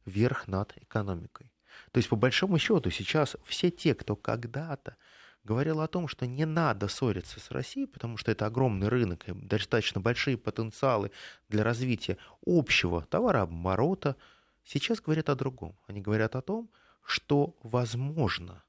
верх 0.05 0.47
над 0.47 0.75
экономикой. 0.77 1.51
То 1.91 1.97
есть, 1.97 2.09
по 2.09 2.15
большому 2.15 2.59
счету, 2.59 2.89
сейчас 2.89 3.35
все 3.45 3.71
те, 3.71 3.95
кто 3.95 4.15
когда-то 4.15 4.95
говорил 5.43 5.81
о 5.81 5.87
том, 5.87 6.07
что 6.07 6.25
не 6.25 6.45
надо 6.45 6.87
ссориться 6.87 7.39
с 7.39 7.51
Россией, 7.51 7.87
потому 7.87 8.17
что 8.17 8.31
это 8.31 8.45
огромный 8.45 8.87
рынок 8.87 9.27
и 9.27 9.33
достаточно 9.33 9.99
большие 9.99 10.37
потенциалы 10.37 11.11
для 11.49 11.63
развития 11.63 12.17
общего 12.45 13.03
товарооборота, 13.03 14.15
сейчас 14.63 15.01
говорят 15.01 15.29
о 15.29 15.35
другом. 15.35 15.77
Они 15.87 16.01
говорят 16.01 16.35
о 16.35 16.41
том, 16.41 16.69
что 17.05 17.57
возможно, 17.63 18.63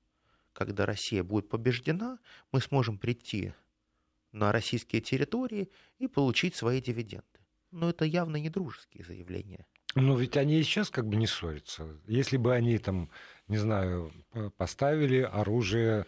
когда 0.52 0.86
Россия 0.86 1.22
будет 1.22 1.48
побеждена, 1.48 2.18
мы 2.50 2.60
сможем 2.60 2.98
прийти 2.98 3.52
на 4.32 4.50
российские 4.50 5.00
территории 5.00 5.70
и 5.98 6.08
получить 6.08 6.56
свои 6.56 6.80
дивиденды. 6.80 7.24
Но 7.74 7.90
это 7.90 8.04
явно 8.04 8.36
не 8.36 8.50
дружеские 8.50 9.04
заявления. 9.04 9.66
Но 9.96 10.16
ведь 10.16 10.36
они 10.36 10.60
и 10.60 10.62
сейчас 10.62 10.90
как 10.90 11.08
бы 11.08 11.16
не 11.16 11.26
ссорятся. 11.26 11.88
Если 12.06 12.36
бы 12.36 12.54
они 12.54 12.78
там, 12.78 13.10
не 13.48 13.58
знаю, 13.58 14.12
поставили 14.56 15.20
оружие 15.20 16.06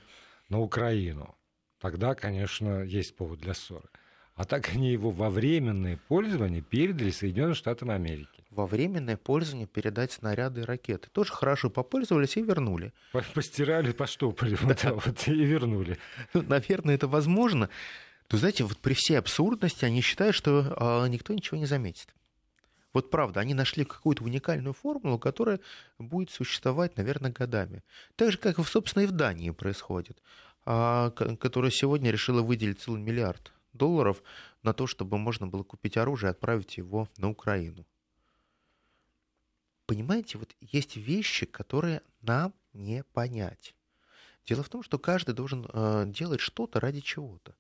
на 0.49 0.61
Украину, 0.61 1.37
тогда, 1.81 2.15
конечно, 2.15 2.83
есть 2.83 3.17
повод 3.17 3.41
для 3.41 3.55
ссоры. 3.55 3.89
А 4.37 4.45
так 4.45 4.69
они 4.75 4.93
его 4.93 5.11
во 5.11 5.31
временное 5.31 5.99
пользование 6.09 6.61
передали 6.61 7.11
Соединенным 7.11 7.55
Штатам 7.55 7.91
Америки. 7.91 8.45
Во 8.51 8.67
временное 8.67 9.17
пользование 9.17 9.67
передать 9.67 10.13
снаряды 10.13 10.61
и 10.61 10.65
ракеты. 10.65 11.09
Тоже 11.11 11.33
хорошо 11.33 11.71
попользовались 11.71 12.37
и 12.37 12.43
вернули. 12.43 12.93
Постирали, 13.35 13.93
поштопали 13.93 14.55
вот, 14.61 14.85
вот, 14.85 15.29
и 15.29 15.45
вернули. 15.45 15.99
Ну, 16.35 16.43
наверное, 16.43 16.95
это 16.95 17.09
возможно. 17.09 17.71
То, 18.29 18.37
знаете, 18.39 18.65
вот 18.65 18.79
при 18.79 18.95
всей 18.95 19.19
абсурдности 19.19 19.85
они 19.85 20.01
считают, 20.01 20.35
что 20.35 20.75
а, 20.77 21.07
никто 21.07 21.33
ничего 21.33 21.59
не 21.59 21.67
заметит. 21.67 22.15
Вот 22.93 23.11
правда, 23.11 23.41
они 23.41 23.55
нашли 23.55 23.85
какую-то 23.85 24.25
уникальную 24.25 24.73
формулу, 24.73 25.19
которая 25.19 25.61
будет 25.99 26.31
существовать, 26.31 26.97
наверное, 26.97 27.31
годами. 27.31 27.85
Так 28.17 28.33
же, 28.33 28.39
как, 28.39 28.59
собственно, 28.67 29.03
и 29.03 29.07
в 29.07 29.13
Дании 29.13 29.51
происходит, 29.51 30.23
а, 30.65 31.11
которая 31.11 31.71
сегодня 31.71 32.11
решила 32.11 32.43
выделить 32.43 32.81
целый 32.81 33.01
миллиард 33.01 33.53
долларов 33.73 34.23
на 34.63 34.73
то, 34.73 34.87
чтобы 34.87 35.19
можно 35.19 35.47
было 35.47 35.63
купить 35.63 35.97
оружие 35.97 36.29
и 36.29 36.31
отправить 36.31 36.79
его 36.79 37.09
на 37.19 37.31
Украину. 37.31 37.87
Понимаете, 39.87 40.39
вот 40.39 40.57
есть 40.61 40.97
вещи, 40.97 41.47
которые 41.47 42.03
нам 42.23 42.55
не 42.73 43.05
понять. 43.05 43.77
Дело 44.47 44.63
в 44.63 44.69
том, 44.69 44.83
что 44.83 44.99
каждый 44.99 45.35
должен 45.35 45.67
э, 45.73 46.05
делать 46.07 46.41
что-то 46.41 46.81
ради 46.81 47.01
чего-то. 47.01 47.55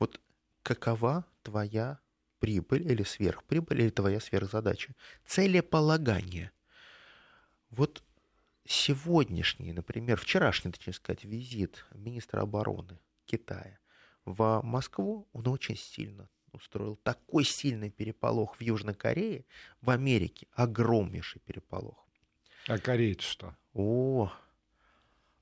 Вот 0.00 0.20
какова 0.62 1.24
твоя 1.42 2.00
прибыль 2.40 2.90
или 2.90 3.04
сверхприбыль, 3.04 3.82
или 3.82 3.90
твоя 3.90 4.18
сверхзадача? 4.18 4.94
Целеполагание. 5.26 6.50
Вот 7.70 8.02
сегодняшний, 8.66 9.72
например, 9.72 10.18
вчерашний, 10.18 10.72
точнее 10.72 10.94
сказать, 10.94 11.24
визит 11.24 11.84
министра 11.94 12.40
обороны 12.40 12.98
Китая 13.26 13.78
в 14.24 14.62
Москву, 14.64 15.28
он 15.32 15.46
очень 15.46 15.76
сильно 15.76 16.28
устроил 16.52 16.96
такой 16.96 17.44
сильный 17.44 17.90
переполох 17.90 18.56
в 18.56 18.60
Южной 18.60 18.94
Корее, 18.94 19.44
в 19.80 19.90
Америке 19.90 20.48
огромнейший 20.52 21.40
переполох. 21.42 22.08
А 22.66 22.78
корейцы 22.78 23.26
что? 23.26 23.56
О, 23.72 24.32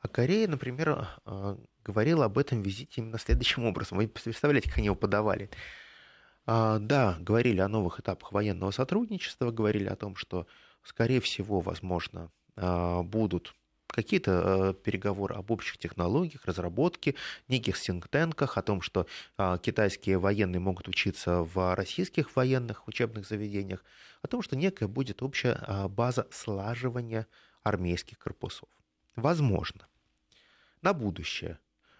а 0.00 0.08
Корея, 0.08 0.46
например, 0.46 1.08
а, 1.24 1.58
говорила 1.84 2.26
об 2.26 2.38
этом 2.38 2.62
визите 2.62 3.00
именно 3.00 3.18
следующим 3.18 3.64
образом. 3.64 3.98
Вы 3.98 4.06
представляете, 4.06 4.68
как 4.68 4.78
они 4.78 4.86
его 4.86 4.96
подавали? 4.96 5.50
А, 6.46 6.78
да, 6.78 7.16
говорили 7.20 7.60
о 7.60 7.68
новых 7.68 7.98
этапах 8.00 8.32
военного 8.32 8.70
сотрудничества, 8.70 9.50
говорили 9.50 9.86
о 9.86 9.96
том, 9.96 10.14
что, 10.14 10.46
скорее 10.84 11.20
всего, 11.20 11.60
возможно, 11.60 12.30
а, 12.56 13.02
будут 13.02 13.54
какие-то 13.88 14.74
переговоры 14.84 15.34
об 15.34 15.50
общих 15.50 15.78
технологиях, 15.78 16.44
разработке, 16.44 17.14
неких 17.48 17.78
синктенках, 17.78 18.58
о 18.58 18.62
том, 18.62 18.82
что 18.82 19.06
китайские 19.62 20.18
военные 20.18 20.60
могут 20.60 20.88
учиться 20.88 21.42
в 21.42 21.74
российских 21.74 22.36
военных 22.36 22.86
учебных 22.86 23.26
заведениях, 23.26 23.82
о 24.20 24.28
том, 24.28 24.42
что 24.42 24.56
некая 24.56 24.88
будет 24.88 25.22
общая 25.22 25.88
база 25.88 26.28
слаживания 26.30 27.26
армейских 27.62 28.18
корпусов. 28.18 28.68
Возможно. 29.16 29.87
На 30.82 30.92
будущее. 30.92 31.58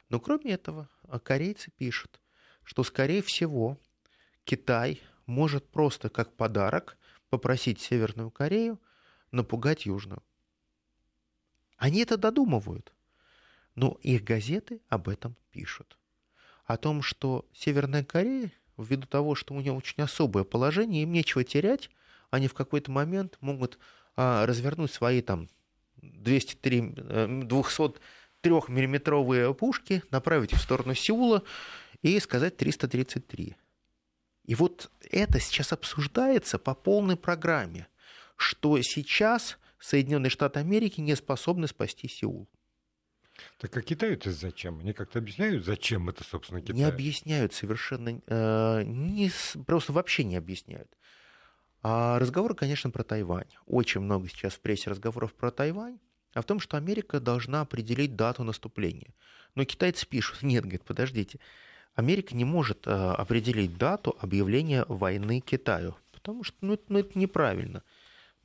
Но 0.09 0.21
кроме 0.21 0.53
этого, 0.53 0.89
а, 1.03 1.19
корейцы 1.19 1.71
пишут, 1.71 2.21
что, 2.65 2.85
скорее 2.85 3.23
всего, 3.23 3.79
Китай 4.45 5.01
может 5.27 5.69
просто 5.69 6.09
как 6.09 6.35
подарок 6.35 6.97
попросить 7.29 7.81
Северную 7.81 8.31
Корею 8.31 8.81
напугать 9.31 9.87
Южную. 9.87 10.23
Они 11.77 12.01
это 12.01 12.17
додумывают. 12.17 12.93
Но 13.75 13.99
их 14.03 14.25
газеты 14.25 14.81
об 14.89 15.09
этом 15.09 15.37
пишут. 15.51 15.99
О 16.65 16.77
том, 16.77 17.03
что 17.03 17.47
Северная 17.53 18.05
Корея, 18.05 18.51
ввиду 18.77 19.07
того, 19.07 19.35
что 19.35 19.55
у 19.55 19.61
нее 19.61 19.73
очень 19.73 20.03
особое 20.03 20.45
положение, 20.45 21.05
им 21.05 21.13
нечего 21.13 21.45
терять, 21.45 21.91
они 22.31 22.49
в 22.49 22.55
какой-то 22.55 22.91
момент 22.91 23.39
могут 23.41 23.79
а, 24.17 24.45
развернуть 24.47 24.93
свои 24.93 25.23
там 25.23 25.49
203, 26.03 26.95
203-миллиметровые 28.43 29.53
пушки, 29.55 30.03
направить 30.11 30.53
в 30.53 30.61
сторону 30.61 30.95
Сеула 30.95 31.43
и 32.03 32.19
сказать 32.21 32.57
333. 32.57 33.57
И 34.45 34.55
вот 34.55 34.91
это 35.11 35.41
сейчас 35.41 35.73
обсуждается 35.73 36.59
по 36.59 36.75
полной 36.75 37.17
программе, 37.17 37.89
что 38.37 38.81
сейчас 38.83 39.59
Соединенные 39.79 40.31
Штаты 40.31 40.61
Америки 40.61 41.01
не 41.01 41.15
способны 41.17 41.69
спасти 41.69 42.09
Сеул. 42.09 42.49
Так 43.59 43.77
а 43.77 43.83
Китаю-то 43.83 44.33
зачем? 44.33 44.81
Они 44.81 44.93
как-то 44.93 45.21
объясняют, 45.21 45.65
зачем 45.65 46.09
это, 46.09 46.25
собственно, 46.25 46.61
Китай? 46.61 46.77
Не 46.77 46.85
объясняют 46.85 47.55
совершенно, 47.55 48.21
э, 48.27 48.83
не, 48.85 49.31
просто 49.65 49.93
вообще 49.93 50.25
не 50.25 50.37
объясняют. 50.37 50.91
А 51.83 52.19
разговоры, 52.19 52.55
конечно, 52.55 52.91
про 52.91 53.05
Тайвань. 53.05 53.51
Очень 53.67 54.01
много 54.01 54.29
сейчас 54.29 54.55
в 54.55 54.61
прессе 54.61 54.91
разговоров 54.91 55.35
про 55.35 55.53
Тайвань, 55.53 56.01
а 56.35 56.43
в 56.43 56.45
том, 56.45 56.61
что 56.61 56.77
Америка 56.77 57.21
должна 57.21 57.63
определить 57.63 58.17
дату 58.17 58.45
наступления. 58.45 59.15
Но 59.55 59.65
китайцы 59.65 60.07
пишут, 60.07 60.43
нет, 60.43 60.63
говорит, 60.63 60.85
подождите, 60.85 61.39
Америка 61.95 62.37
не 62.37 62.45
может 62.45 62.87
э, 62.87 62.91
определить 62.91 63.77
дату 63.77 64.17
объявления 64.21 64.85
войны 64.87 65.41
Китаю, 65.41 65.97
потому 66.13 66.45
что 66.45 66.57
ну, 66.61 66.75
это, 66.75 66.85
ну, 66.89 66.99
это 67.01 67.19
неправильно. 67.19 67.83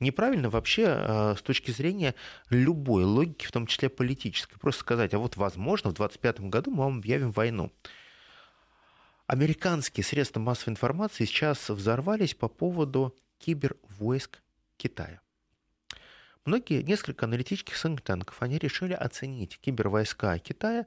Неправильно 0.00 0.50
вообще 0.50 0.86
э, 0.86 1.34
с 1.38 1.42
точки 1.42 1.70
зрения 1.70 2.16
любой 2.50 3.04
логики, 3.04 3.46
в 3.46 3.52
том 3.52 3.66
числе 3.66 3.88
политической. 3.88 4.58
Просто 4.58 4.80
сказать, 4.80 5.14
а 5.14 5.18
вот 5.18 5.36
возможно 5.36 5.90
в 5.90 5.94
2025 5.94 6.50
году 6.50 6.72
мы 6.72 6.78
вам 6.78 6.98
объявим 6.98 7.30
войну. 7.30 7.72
Американские 9.26 10.04
средства 10.04 10.40
массовой 10.40 10.72
информации 10.72 11.24
сейчас 11.24 11.70
взорвались 11.70 12.34
по 12.34 12.48
поводу 12.48 13.16
кибервойск 13.38 14.40
Китая. 14.76 15.20
Многие, 16.44 16.82
несколько 16.82 17.24
аналитических 17.24 17.76
сингтанков, 17.76 18.42
они 18.42 18.58
решили 18.58 18.92
оценить 18.92 19.58
кибервойска 19.60 20.38
Китая 20.38 20.86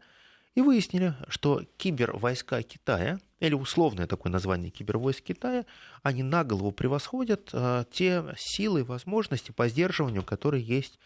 и 0.53 0.62
выяснили, 0.62 1.16
что 1.30 1.64
кибервойска 1.78 2.62
Китая, 2.62 3.20
или 3.39 3.55
условное 3.55 4.05
такое 4.05 4.32
название 4.32 4.70
кибервойск 4.70 5.24
Китая, 5.24 5.66
они 6.03 6.22
на 6.22 6.43
голову 6.43 6.72
превосходят 6.72 7.49
э, 7.53 7.86
те 7.91 8.24
силы 8.38 8.82
и 8.82 8.84
возможности 8.84 9.51
по 9.51 9.68
сдерживанию, 9.68 10.24
которые 10.24 10.64
есть 10.64 10.99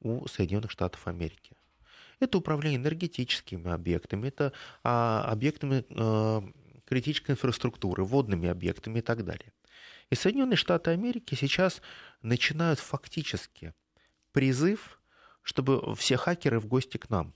у 0.00 0.26
Соединенных 0.28 0.70
Штатов 0.70 1.06
Америки. 1.06 1.52
Это 2.20 2.38
управление 2.38 2.78
энергетическими 2.78 3.70
объектами, 3.70 4.28
это 4.28 4.52
а, 4.82 5.24
объектами 5.30 5.84
э, 5.88 6.42
критической 6.84 7.34
инфраструктуры, 7.34 8.04
водными 8.04 8.48
объектами 8.48 8.98
и 8.98 9.02
так 9.02 9.24
далее. 9.24 9.52
И 10.10 10.14
Соединенные 10.14 10.56
Штаты 10.56 10.90
Америки 10.90 11.34
сейчас 11.34 11.82
начинают 12.22 12.78
фактически 12.78 13.72
призыв, 14.34 15.00
чтобы 15.40 15.94
все 15.94 16.18
хакеры 16.18 16.60
в 16.60 16.66
гости 16.66 16.98
к 16.98 17.08
нам. 17.08 17.32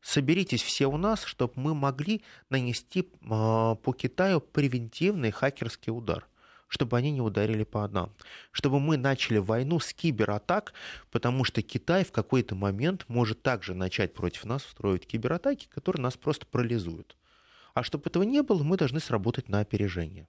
Соберитесь 0.00 0.62
все 0.62 0.86
у 0.86 0.96
нас, 0.96 1.24
чтобы 1.24 1.54
мы 1.56 1.74
могли 1.74 2.22
нанести 2.50 3.10
а, 3.28 3.74
по 3.74 3.92
Китаю 3.92 4.40
превентивный 4.40 5.32
хакерский 5.32 5.92
удар 5.92 6.28
чтобы 6.68 6.98
они 6.98 7.10
не 7.10 7.22
ударили 7.22 7.64
по 7.64 7.88
нам, 7.88 8.14
чтобы 8.52 8.78
мы 8.78 8.98
начали 8.98 9.38
войну 9.38 9.80
с 9.80 9.94
кибератак, 9.94 10.74
потому 11.10 11.44
что 11.44 11.62
Китай 11.62 12.04
в 12.04 12.12
какой-то 12.12 12.54
момент 12.54 13.06
может 13.08 13.42
также 13.42 13.74
начать 13.74 14.12
против 14.14 14.44
нас 14.44 14.66
устроить 14.66 15.06
кибератаки, 15.06 15.66
которые 15.68 16.02
нас 16.02 16.18
просто 16.18 16.44
парализуют. 16.44 17.16
А 17.72 17.82
чтобы 17.82 18.10
этого 18.10 18.22
не 18.22 18.42
было, 18.42 18.62
мы 18.62 18.76
должны 18.76 19.00
сработать 19.00 19.48
на 19.48 19.60
опережение. 19.60 20.28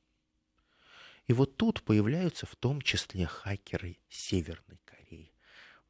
И 1.27 1.33
вот 1.33 1.57
тут 1.57 1.83
появляются 1.83 2.45
в 2.45 2.55
том 2.55 2.81
числе 2.81 3.27
хакеры 3.27 3.97
Северной 4.09 4.79
Кореи, 4.85 5.31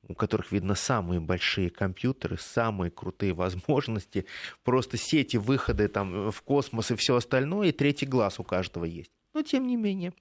у 0.07 0.15
которых, 0.15 0.51
видно, 0.51 0.75
самые 0.75 1.19
большие 1.19 1.69
компьютеры, 1.69 2.37
самые 2.37 2.91
крутые 2.91 3.33
возможности, 3.33 4.25
просто 4.63 4.97
сети, 4.97 5.37
выходы 5.37 5.87
там 5.87 6.31
в 6.31 6.41
космос 6.41 6.91
и 6.91 6.95
все 6.95 7.15
остальное, 7.15 7.69
и 7.69 7.71
третий 7.71 8.05
глаз 8.05 8.39
у 8.39 8.43
каждого 8.43 8.85
есть. 8.85 9.11
Но 9.33 9.41
тем 9.41 9.67
не 9.67 9.75
менее, 9.75 10.13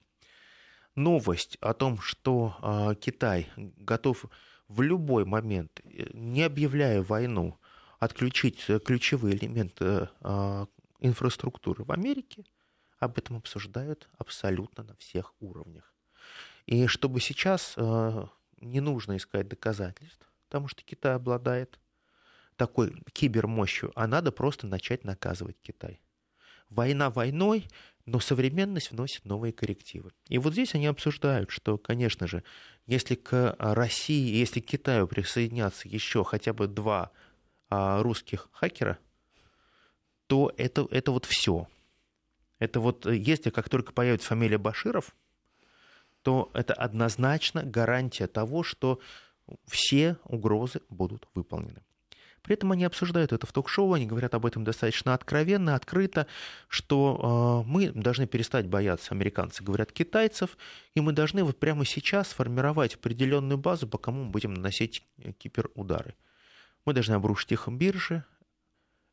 новость 0.95 1.57
о 1.61 1.73
том, 1.73 1.99
что 1.99 2.55
э, 2.61 2.95
Китай 2.99 3.47
готов 3.55 4.25
в 4.67 4.81
любой 4.81 5.25
момент, 5.25 5.81
э, 5.83 6.07
не 6.13 6.43
объявляя 6.43 7.01
войну, 7.01 7.57
отключить 7.99 8.65
ключевые 8.85 9.35
элементы 9.35 10.09
э, 10.21 10.65
инфраструктуры 10.99 11.83
в 11.83 11.91
Америке– 11.91 12.43
об 12.99 13.17
этом 13.17 13.37
обсуждают 13.37 14.09
абсолютно 14.17 14.83
на 14.83 14.95
всех 14.95 15.33
уровнях. 15.39 15.93
И 16.65 16.85
чтобы 16.87 17.19
сейчас 17.19 17.73
э, 17.77 18.25
не 18.61 18.79
нужно 18.79 19.17
искать 19.17 19.47
доказательств, 19.47 20.29
потому 20.47 20.67
что 20.67 20.83
Китай 20.83 21.15
обладает 21.15 21.79
такой 22.55 22.93
кибермощью, 23.13 23.91
а 23.95 24.07
надо 24.07 24.31
просто 24.31 24.67
начать 24.67 25.03
наказывать 25.03 25.57
Китай. 25.61 26.01
Война 26.69 27.09
войной, 27.09 27.67
но 28.05 28.19
современность 28.19 28.91
вносит 28.91 29.25
новые 29.25 29.53
коррективы. 29.53 30.11
И 30.27 30.37
вот 30.37 30.53
здесь 30.53 30.75
они 30.75 30.87
обсуждают, 30.87 31.49
что, 31.51 31.77
конечно 31.77 32.27
же, 32.27 32.43
если 32.85 33.15
к 33.15 33.55
России, 33.57 34.35
если 34.35 34.59
к 34.59 34.65
Китаю 34.65 35.07
присоединятся 35.07 35.87
еще 35.87 36.23
хотя 36.23 36.53
бы 36.53 36.67
два 36.67 37.11
а, 37.69 38.01
русских 38.03 38.49
хакера, 38.51 38.99
то 40.27 40.53
это, 40.57 40.87
это 40.91 41.11
вот 41.11 41.25
все. 41.25 41.67
Это 42.59 42.79
вот 42.79 43.05
э, 43.05 43.15
если 43.15 43.49
как 43.49 43.69
только 43.69 43.93
появится 43.93 44.27
фамилия 44.27 44.57
Баширов, 44.57 45.15
то 46.21 46.49
это 46.53 46.73
однозначно 46.73 47.63
гарантия 47.63 48.27
того, 48.27 48.63
что 48.63 48.99
все 49.67 50.17
угрозы 50.25 50.81
будут 50.89 51.27
выполнены. 51.33 51.81
При 52.41 52.53
этом 52.53 52.71
они 52.71 52.85
обсуждают 52.85 53.33
это 53.33 53.45
в 53.45 53.51
ток-шоу, 53.51 53.93
они 53.93 54.05
говорят 54.05 54.33
об 54.33 54.45
этом 54.45 54.63
достаточно 54.63 55.13
откровенно, 55.13 55.75
открыто, 55.75 56.25
что 56.67 57.63
э, 57.65 57.69
мы 57.69 57.91
должны 57.91 58.27
перестать 58.27 58.65
бояться, 58.67 59.13
американцы 59.13 59.63
говорят, 59.63 59.91
китайцев, 59.91 60.57
и 60.95 61.01
мы 61.01 61.11
должны 61.11 61.43
вот 61.43 61.59
прямо 61.59 61.85
сейчас 61.85 62.29
сформировать 62.29 62.95
определенную 62.95 63.57
базу, 63.57 63.87
по 63.87 63.97
кому 63.97 64.23
мы 64.23 64.29
будем 64.29 64.53
наносить 64.53 65.05
киберудары. 65.37 66.15
Мы 66.85 66.93
должны 66.93 67.13
обрушить 67.13 67.51
их 67.51 67.67
биржи. 67.67 68.23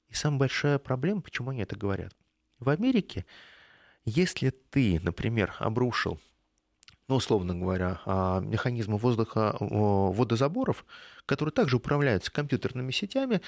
И 0.08 0.14
самая 0.14 0.40
большая 0.40 0.78
проблема, 0.78 1.20
почему 1.20 1.50
они 1.50 1.62
это 1.62 1.76
говорят– 1.76 2.14
в 2.58 2.70
Америке, 2.70 3.26
если 4.04 4.50
ты, 4.50 5.00
например, 5.00 5.54
обрушил, 5.58 6.18
ну, 7.08 7.16
условно 7.16 7.54
говоря, 7.54 8.00
а, 8.04 8.40
механизмы 8.40 8.98
воздуха, 8.98 9.56
водозаборов, 9.60 10.84
которые 11.24 11.52
также 11.52 11.76
управляются 11.76 12.32
компьютерными 12.32 12.90
сетями, 12.90 13.40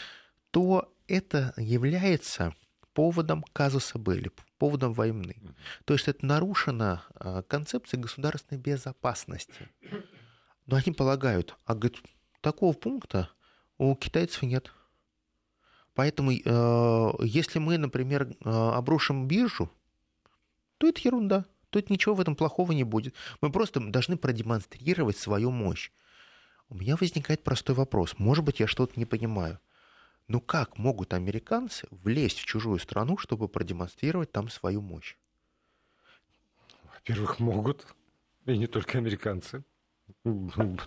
то 0.50 0.92
это 1.06 1.54
является 1.56 2.54
поводом 2.94 3.44
казуса 3.52 3.98
Белли, 3.98 4.30
поводом 4.59 4.92
войны. 4.92 5.36
То 5.84 5.94
есть 5.94 6.09
это 6.09 6.24
нарушена 6.24 7.02
а, 7.14 7.42
концепция 7.42 8.00
государственной 8.00 8.61
безопасности. 8.61 9.68
Но 10.66 10.76
они 10.76 10.92
полагают, 10.92 11.56
а 11.64 11.74
говорит, 11.74 12.02
такого 12.40 12.72
пункта 12.74 13.30
у 13.78 13.94
китайцев 13.94 14.42
нет. 14.42 14.72
Поэтому, 15.94 16.30
э, 16.30 17.12
если 17.24 17.59
мы, 17.59 17.78
например, 17.78 18.28
э, 18.28 18.48
обрушим 18.48 19.26
биржу, 19.26 19.70
то 20.78 20.88
это 20.88 21.00
ерунда. 21.02 21.44
Это 21.72 21.92
ничего 21.92 22.14
в 22.14 22.20
этом 22.20 22.34
плохого 22.34 22.72
не 22.72 22.84
будет. 22.84 23.14
Мы 23.40 23.50
просто 23.52 23.80
должны 23.80 24.16
продемонстрировать 24.16 25.16
свою 25.16 25.50
мощь. 25.50 25.90
У 26.68 26.74
меня 26.74 26.96
возникает 26.96 27.44
простой 27.44 27.74
вопрос. 27.74 28.18
Может 28.18 28.44
быть, 28.44 28.60
я 28.60 28.66
что-то 28.66 28.98
не 28.98 29.06
понимаю. 29.06 29.58
Ну 30.28 30.40
как 30.40 30.76
могут 30.76 31.14
американцы 31.14 31.86
влезть 31.90 32.38
в 32.38 32.44
чужую 32.44 32.78
страну, 32.78 33.16
чтобы 33.16 33.48
продемонстрировать 33.48 34.30
там 34.30 34.50
свою 34.50 34.82
мощь? 34.82 35.16
Во-первых, 36.84 37.38
могут. 37.38 37.86
И 38.44 38.56
не 38.56 38.66
только 38.66 38.98
американцы. 38.98 39.64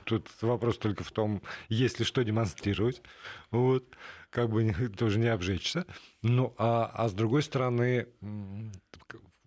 Тут 0.06 0.30
вопрос 0.42 0.78
только 0.78 1.04
в 1.04 1.12
том, 1.12 1.42
есть 1.70 2.00
ли 2.00 2.06
что 2.06 2.24
демонстрировать. 2.24 3.02
Вот. 3.50 3.86
Как 4.30 4.50
бы 4.50 4.72
тоже 4.90 5.20
не 5.20 5.28
обжечься. 5.28 5.86
Ну, 6.22 6.54
а, 6.58 6.86
а 6.94 7.10
с 7.10 7.14
другой 7.14 7.44
стороны, 7.44 8.08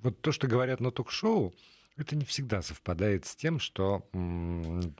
вот 0.05 0.21
то, 0.21 0.31
что 0.31 0.47
говорят 0.47 0.81
на 0.81 0.93
ток-шоу, 0.93 1.53
это 1.97 2.15
не 2.15 2.25
всегда 2.25 2.63
совпадает 2.63 3.25
с 3.27 3.35
тем, 3.35 3.59
что 3.59 4.07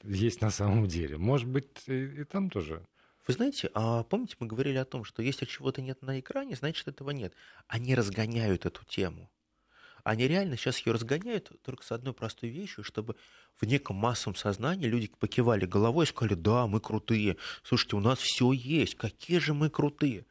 есть 0.03 0.41
на 0.41 0.51
самом 0.51 0.89
деле. 0.89 1.19
Может 1.19 1.49
быть, 1.49 1.87
и, 1.87 2.23
и 2.23 2.25
там 2.25 2.51
тоже 2.51 2.83
вы 3.27 3.33
знаете, 3.33 3.71
а 3.73 4.03
помните, 4.03 4.37
мы 4.39 4.47
говорили 4.47 4.77
о 4.77 4.85
том, 4.85 5.05
что 5.05 5.23
если 5.23 5.47
чего-то 5.47 5.81
нет 5.81 6.03
на 6.03 6.21
экране, 6.21 6.57
значит 6.57 6.89
этого 6.89 7.11
нет. 7.11 7.33
Они 7.69 7.95
разгоняют 7.95 8.67
эту 8.67 8.85
тему. 8.85 9.31
Они 10.03 10.29
реально 10.29 10.59
сейчас 10.59 10.85
ее 10.85 10.93
разгоняют 10.93 11.51
только 11.63 11.83
с 11.85 11.93
одной 11.93 12.13
простой 12.13 12.51
вещью, 12.51 12.85
чтобы 12.85 13.17
в 13.55 13.65
неком 13.65 13.97
массовом 13.97 14.37
сознании 14.37 14.87
люди 14.87 15.11
покивали 15.19 15.65
головой 15.65 16.05
и 16.05 16.09
сказали, 16.09 16.35
да, 16.35 16.67
мы 16.67 16.81
крутые. 16.81 17.39
Слушайте, 17.63 17.97
у 17.97 18.01
нас 18.01 18.19
все 18.19 18.53
есть, 18.53 18.97
какие 18.97 19.39
же 19.39 19.55
мы 19.55 19.71
крутые. 19.71 20.27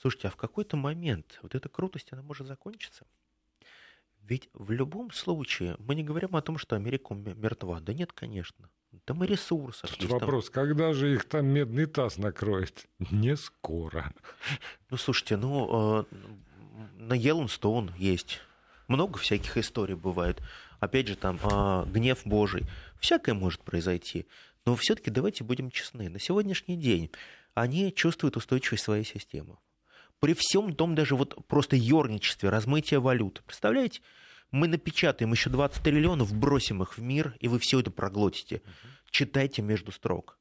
Слушайте, 0.00 0.26
а 0.28 0.30
в 0.32 0.36
какой-то 0.36 0.76
момент 0.76 1.38
вот 1.42 1.54
эта 1.54 1.68
крутость, 1.68 2.12
она 2.12 2.22
может 2.22 2.48
закончиться. 2.48 3.06
Ведь 4.30 4.48
в 4.54 4.70
любом 4.70 5.10
случае 5.10 5.74
мы 5.80 5.96
не 5.96 6.04
говорим 6.04 6.36
о 6.36 6.40
том, 6.40 6.56
что 6.56 6.76
Америка 6.76 7.14
мертва. 7.14 7.80
Да 7.80 7.92
нет, 7.92 8.12
конечно. 8.12 8.70
Там 9.04 9.24
и 9.24 9.26
ресурсов 9.26 9.90
Тут. 9.96 10.08
Вопрос, 10.08 10.50
там... 10.50 10.54
когда 10.54 10.92
же 10.92 11.12
их 11.12 11.24
там 11.24 11.46
медный 11.46 11.86
таз 11.86 12.16
накроет? 12.16 12.86
Не 13.10 13.36
скоро. 13.36 14.12
Ну, 14.88 14.96
слушайте, 14.96 15.36
ну, 15.36 16.06
э, 16.10 16.14
на 16.98 17.14
Йеллоустоун 17.14 17.92
есть 17.98 18.40
много 18.86 19.18
всяких 19.18 19.56
историй 19.56 19.96
бывает. 19.96 20.40
Опять 20.78 21.08
же, 21.08 21.16
там 21.16 21.40
а, 21.42 21.84
гнев 21.86 22.20
Божий. 22.24 22.66
Всякое 23.00 23.34
может 23.34 23.62
произойти. 23.62 24.26
Но 24.64 24.76
все-таки 24.76 25.10
давайте 25.10 25.42
будем 25.42 25.72
честны. 25.72 26.08
На 26.08 26.20
сегодняшний 26.20 26.76
день 26.76 27.10
они 27.54 27.92
чувствуют 27.92 28.36
устойчивость 28.36 28.84
своей 28.84 29.04
системы. 29.04 29.56
При 30.20 30.34
всем 30.34 30.74
том 30.74 30.94
даже 30.94 31.16
вот 31.16 31.46
просто 31.46 31.76
ерничестве, 31.76 32.50
размытие 32.50 33.00
валюты. 33.00 33.42
Представляете, 33.42 34.02
мы 34.50 34.68
напечатаем 34.68 35.32
еще 35.32 35.48
20 35.48 35.82
триллионов, 35.82 36.34
бросим 36.34 36.82
их 36.82 36.98
в 36.98 37.00
мир, 37.00 37.34
и 37.40 37.48
вы 37.48 37.58
все 37.58 37.80
это 37.80 37.90
проглотите. 37.90 38.62
Читайте 39.10 39.62
между 39.62 39.92
строк. 39.92 40.38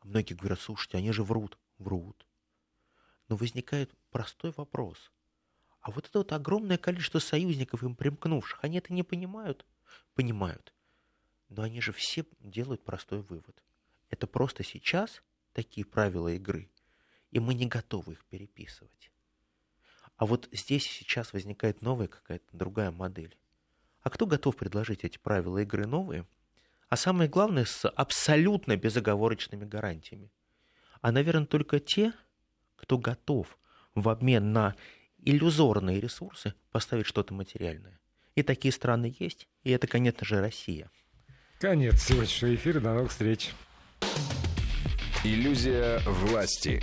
А 0.00 0.06
многие 0.06 0.34
говорят, 0.34 0.60
слушайте, 0.60 0.98
они 0.98 1.10
же 1.10 1.24
врут. 1.24 1.58
Врут. 1.78 2.26
Но 3.28 3.36
возникает 3.36 3.90
простой 4.10 4.52
вопрос. 4.56 5.10
А 5.80 5.90
вот 5.90 6.06
это 6.06 6.18
вот 6.18 6.32
огромное 6.32 6.76
количество 6.76 7.18
союзников, 7.18 7.82
им 7.82 7.96
примкнувших, 7.96 8.58
они 8.62 8.78
это 8.78 8.92
не 8.92 9.02
понимают? 9.02 9.64
Понимают. 10.14 10.72
Но 11.48 11.62
они 11.62 11.80
же 11.80 11.92
все 11.92 12.24
делают 12.40 12.84
простой 12.84 13.22
вывод. 13.22 13.62
Это 14.10 14.26
просто 14.26 14.62
сейчас 14.62 15.22
такие 15.54 15.86
правила 15.86 16.28
игры, 16.28 16.68
и 17.32 17.40
мы 17.40 17.54
не 17.54 17.66
готовы 17.66 18.12
их 18.12 18.24
переписывать. 18.26 19.10
А 20.16 20.26
вот 20.26 20.48
здесь 20.52 20.84
сейчас 20.84 21.32
возникает 21.32 21.82
новая 21.82 22.06
какая-то 22.06 22.46
другая 22.52 22.92
модель. 22.92 23.36
А 24.02 24.10
кто 24.10 24.26
готов 24.26 24.56
предложить 24.56 25.02
эти 25.02 25.18
правила 25.18 25.58
игры 25.58 25.86
новые? 25.86 26.26
А 26.88 26.96
самое 26.96 27.28
главное, 27.28 27.64
с 27.64 27.88
абсолютно 27.88 28.76
безоговорочными 28.76 29.64
гарантиями. 29.64 30.30
А, 31.00 31.10
наверное, 31.10 31.46
только 31.46 31.80
те, 31.80 32.12
кто 32.76 32.98
готов 32.98 33.58
в 33.94 34.08
обмен 34.08 34.52
на 34.52 34.76
иллюзорные 35.24 36.00
ресурсы 36.00 36.54
поставить 36.70 37.06
что-то 37.06 37.32
материальное. 37.32 37.98
И 38.34 38.42
такие 38.42 38.72
страны 38.72 39.14
есть, 39.18 39.48
и 39.62 39.70
это, 39.70 39.86
конечно 39.86 40.24
же, 40.26 40.40
Россия. 40.40 40.90
Конец 41.60 42.02
сегодняшнего 42.02 42.54
эфира. 42.54 42.80
До 42.80 42.94
новых 42.94 43.10
встреч. 43.10 43.52
Иллюзия 45.24 46.00
власти. 46.00 46.82